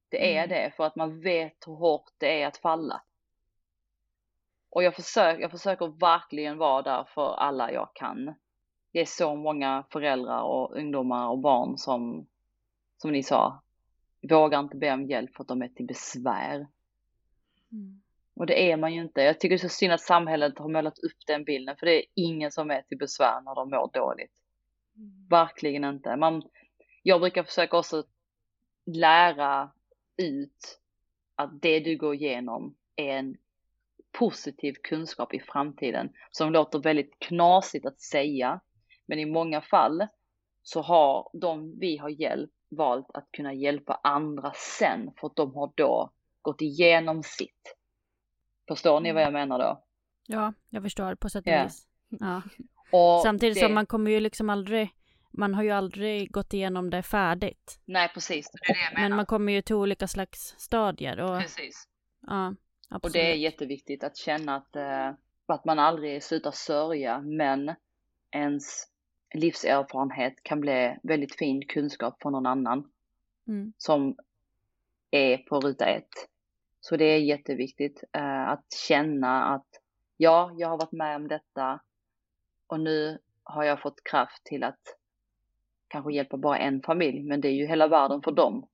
[0.09, 0.49] Det är mm.
[0.49, 3.01] det, för att man vet hur hårt det är att falla.
[4.70, 8.36] Och jag försöker, jag försöker verkligen vara där för alla jag kan.
[8.93, 12.28] Det är så många föräldrar och ungdomar och barn som,
[13.02, 13.62] som ni sa,
[14.30, 16.68] vågar inte be om hjälp för att de är till besvär.
[17.72, 18.02] Mm.
[18.34, 19.22] Och det är man ju inte.
[19.22, 21.95] Jag tycker det är så synd att samhället har målat upp den bilden, för det
[21.95, 24.32] är ingen som är till besvär när de mår dåligt.
[24.95, 25.28] Mm.
[25.30, 26.16] Verkligen inte.
[26.16, 26.43] Man,
[27.04, 28.04] jag brukar försöka också
[28.86, 29.72] lära
[30.18, 30.80] ut
[31.36, 33.38] att det du går igenom är en
[34.12, 38.60] positiv kunskap i framtiden som låter väldigt knasigt att säga.
[39.06, 40.08] Men i många fall
[40.64, 45.55] så har de vi har hjälpt valt att kunna hjälpa andra sen för att de
[45.55, 46.11] har då
[46.41, 47.76] gått igenom sitt.
[48.67, 49.84] Förstår ni vad jag menar då?
[50.28, 51.65] Ja, jag förstår på sätt och yeah.
[51.65, 51.88] vis.
[52.09, 52.41] Ja.
[52.91, 53.61] Och Samtidigt det...
[53.61, 54.89] som man kommer ju liksom aldrig,
[55.32, 57.80] man har ju aldrig gått igenom det färdigt.
[57.86, 58.51] Nej, precis.
[58.51, 59.01] Det det.
[59.01, 61.19] Men man kommer ju till olika slags stadier.
[61.19, 61.88] Och, precis.
[62.28, 62.55] Ja,
[62.89, 63.03] absolut.
[63.03, 65.11] Och det är jätteviktigt att känna att, äh,
[65.45, 67.76] att man aldrig slutar sörja, men
[68.32, 68.91] ens
[69.34, 72.92] livserfarenhet kan bli väldigt fin kunskap för någon annan.
[73.48, 73.74] Mm.
[73.78, 74.16] Som
[75.12, 76.28] är på ruta ett.
[76.80, 79.68] Så det är jätteviktigt äh, att känna att
[80.18, 81.80] ja, jag har varit med om detta
[82.68, 84.98] och nu har jag fått kraft till att
[85.88, 88.68] kanske hjälpa bara en familj, men det är ju hela världen för dem.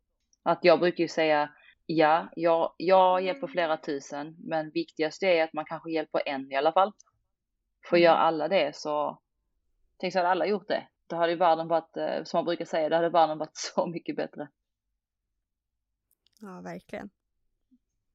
[0.43, 1.49] Att jag brukar ju säga,
[1.86, 6.55] ja, jag, jag hjälper flera tusen, men viktigast är att man kanske hjälper en i
[6.55, 6.91] alla fall.
[7.89, 9.22] För gör alla det så,
[9.97, 10.87] tänk så hade alla gjort det.
[11.07, 13.85] Då hade ju världen varit, eh, som man brukar säga, då hade världen varit så
[13.85, 14.47] mycket bättre.
[16.41, 17.09] Ja, verkligen.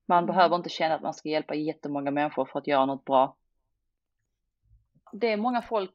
[0.06, 3.36] Man behöver inte känna att man ska hjälpa jättemånga människor för att göra något bra
[5.12, 5.94] det många folk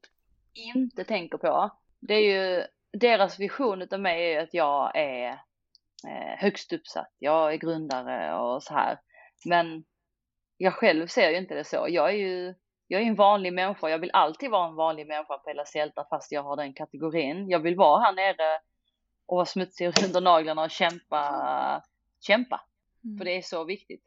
[0.54, 1.70] inte tänker på,
[2.00, 5.30] det är ju deras vision av mig är att jag är
[6.08, 9.00] eh, högst uppsatt, jag är grundare och så här.
[9.46, 9.84] Men
[10.58, 11.86] jag själv ser ju inte det så.
[11.90, 12.56] Jag är ju
[12.88, 16.06] jag är en vanlig människa, jag vill alltid vara en vanlig människa på hela Sälta
[16.10, 17.50] fast jag har den kategorin.
[17.50, 18.60] Jag vill vara här nere
[19.26, 21.84] och vara smutsig under naglarna och kämpa,
[22.22, 22.62] kämpa.
[23.04, 23.18] Mm.
[23.18, 24.04] För det är så viktigt.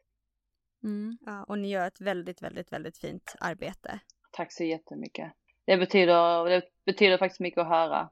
[0.83, 1.17] Mm.
[1.25, 3.99] Ja, och ni gör ett väldigt, väldigt, väldigt fint arbete.
[4.31, 5.33] Tack så jättemycket.
[5.65, 8.09] Det betyder, det betyder faktiskt mycket att höra.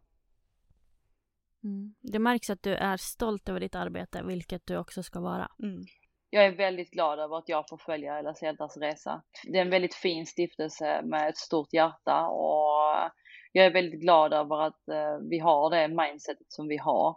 [1.64, 1.96] Mm.
[2.02, 5.52] Det märks att du är stolt över ditt arbete, vilket du också ska vara.
[5.64, 5.86] Mm.
[6.30, 9.22] Jag är väldigt glad över att jag får följa La Celtas resa.
[9.44, 13.12] Det är en väldigt fin stiftelse med ett stort hjärta och
[13.52, 17.16] jag är väldigt glad över att eh, vi har det mindsetet som vi har.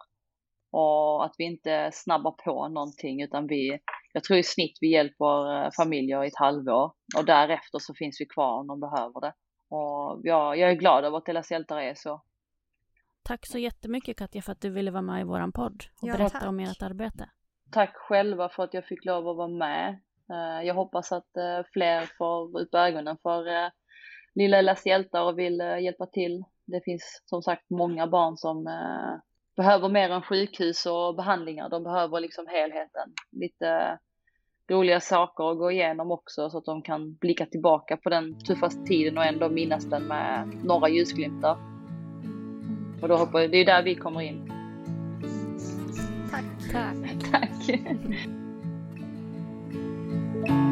[0.70, 3.78] Och att vi inte snabbar på någonting utan vi,
[4.12, 8.20] jag tror i snitt vi hjälper eh, familjer i ett halvår och därefter så finns
[8.20, 9.34] vi kvar om de behöver det.
[9.68, 12.22] Och jag, jag är glad över att Della Hjältar är så.
[13.22, 16.12] Tack så jättemycket Katja för att du ville vara med i våran podd och ja,
[16.12, 16.48] berätta tack.
[16.48, 17.30] om ert arbete
[17.72, 19.88] tack själva för att jag fick lov att vara med.
[20.32, 23.68] Eh, jag hoppas att eh, fler får upp ögonen för eh,
[24.34, 26.44] Lilla Ellas hjältar och vill hjälpa till.
[26.66, 28.64] Det finns som sagt många barn som
[29.56, 31.68] behöver mer än sjukhus och behandlingar.
[31.68, 33.12] De behöver liksom helheten.
[33.32, 33.98] Lite
[34.70, 38.84] roliga saker att gå igenom också så att de kan blicka tillbaka på den tuffaste
[38.84, 41.56] tiden och ändå minnas den med några ljusglimtar.
[43.02, 44.61] Och då hoppas det är där vi kommer in.
[46.70, 47.82] 再见。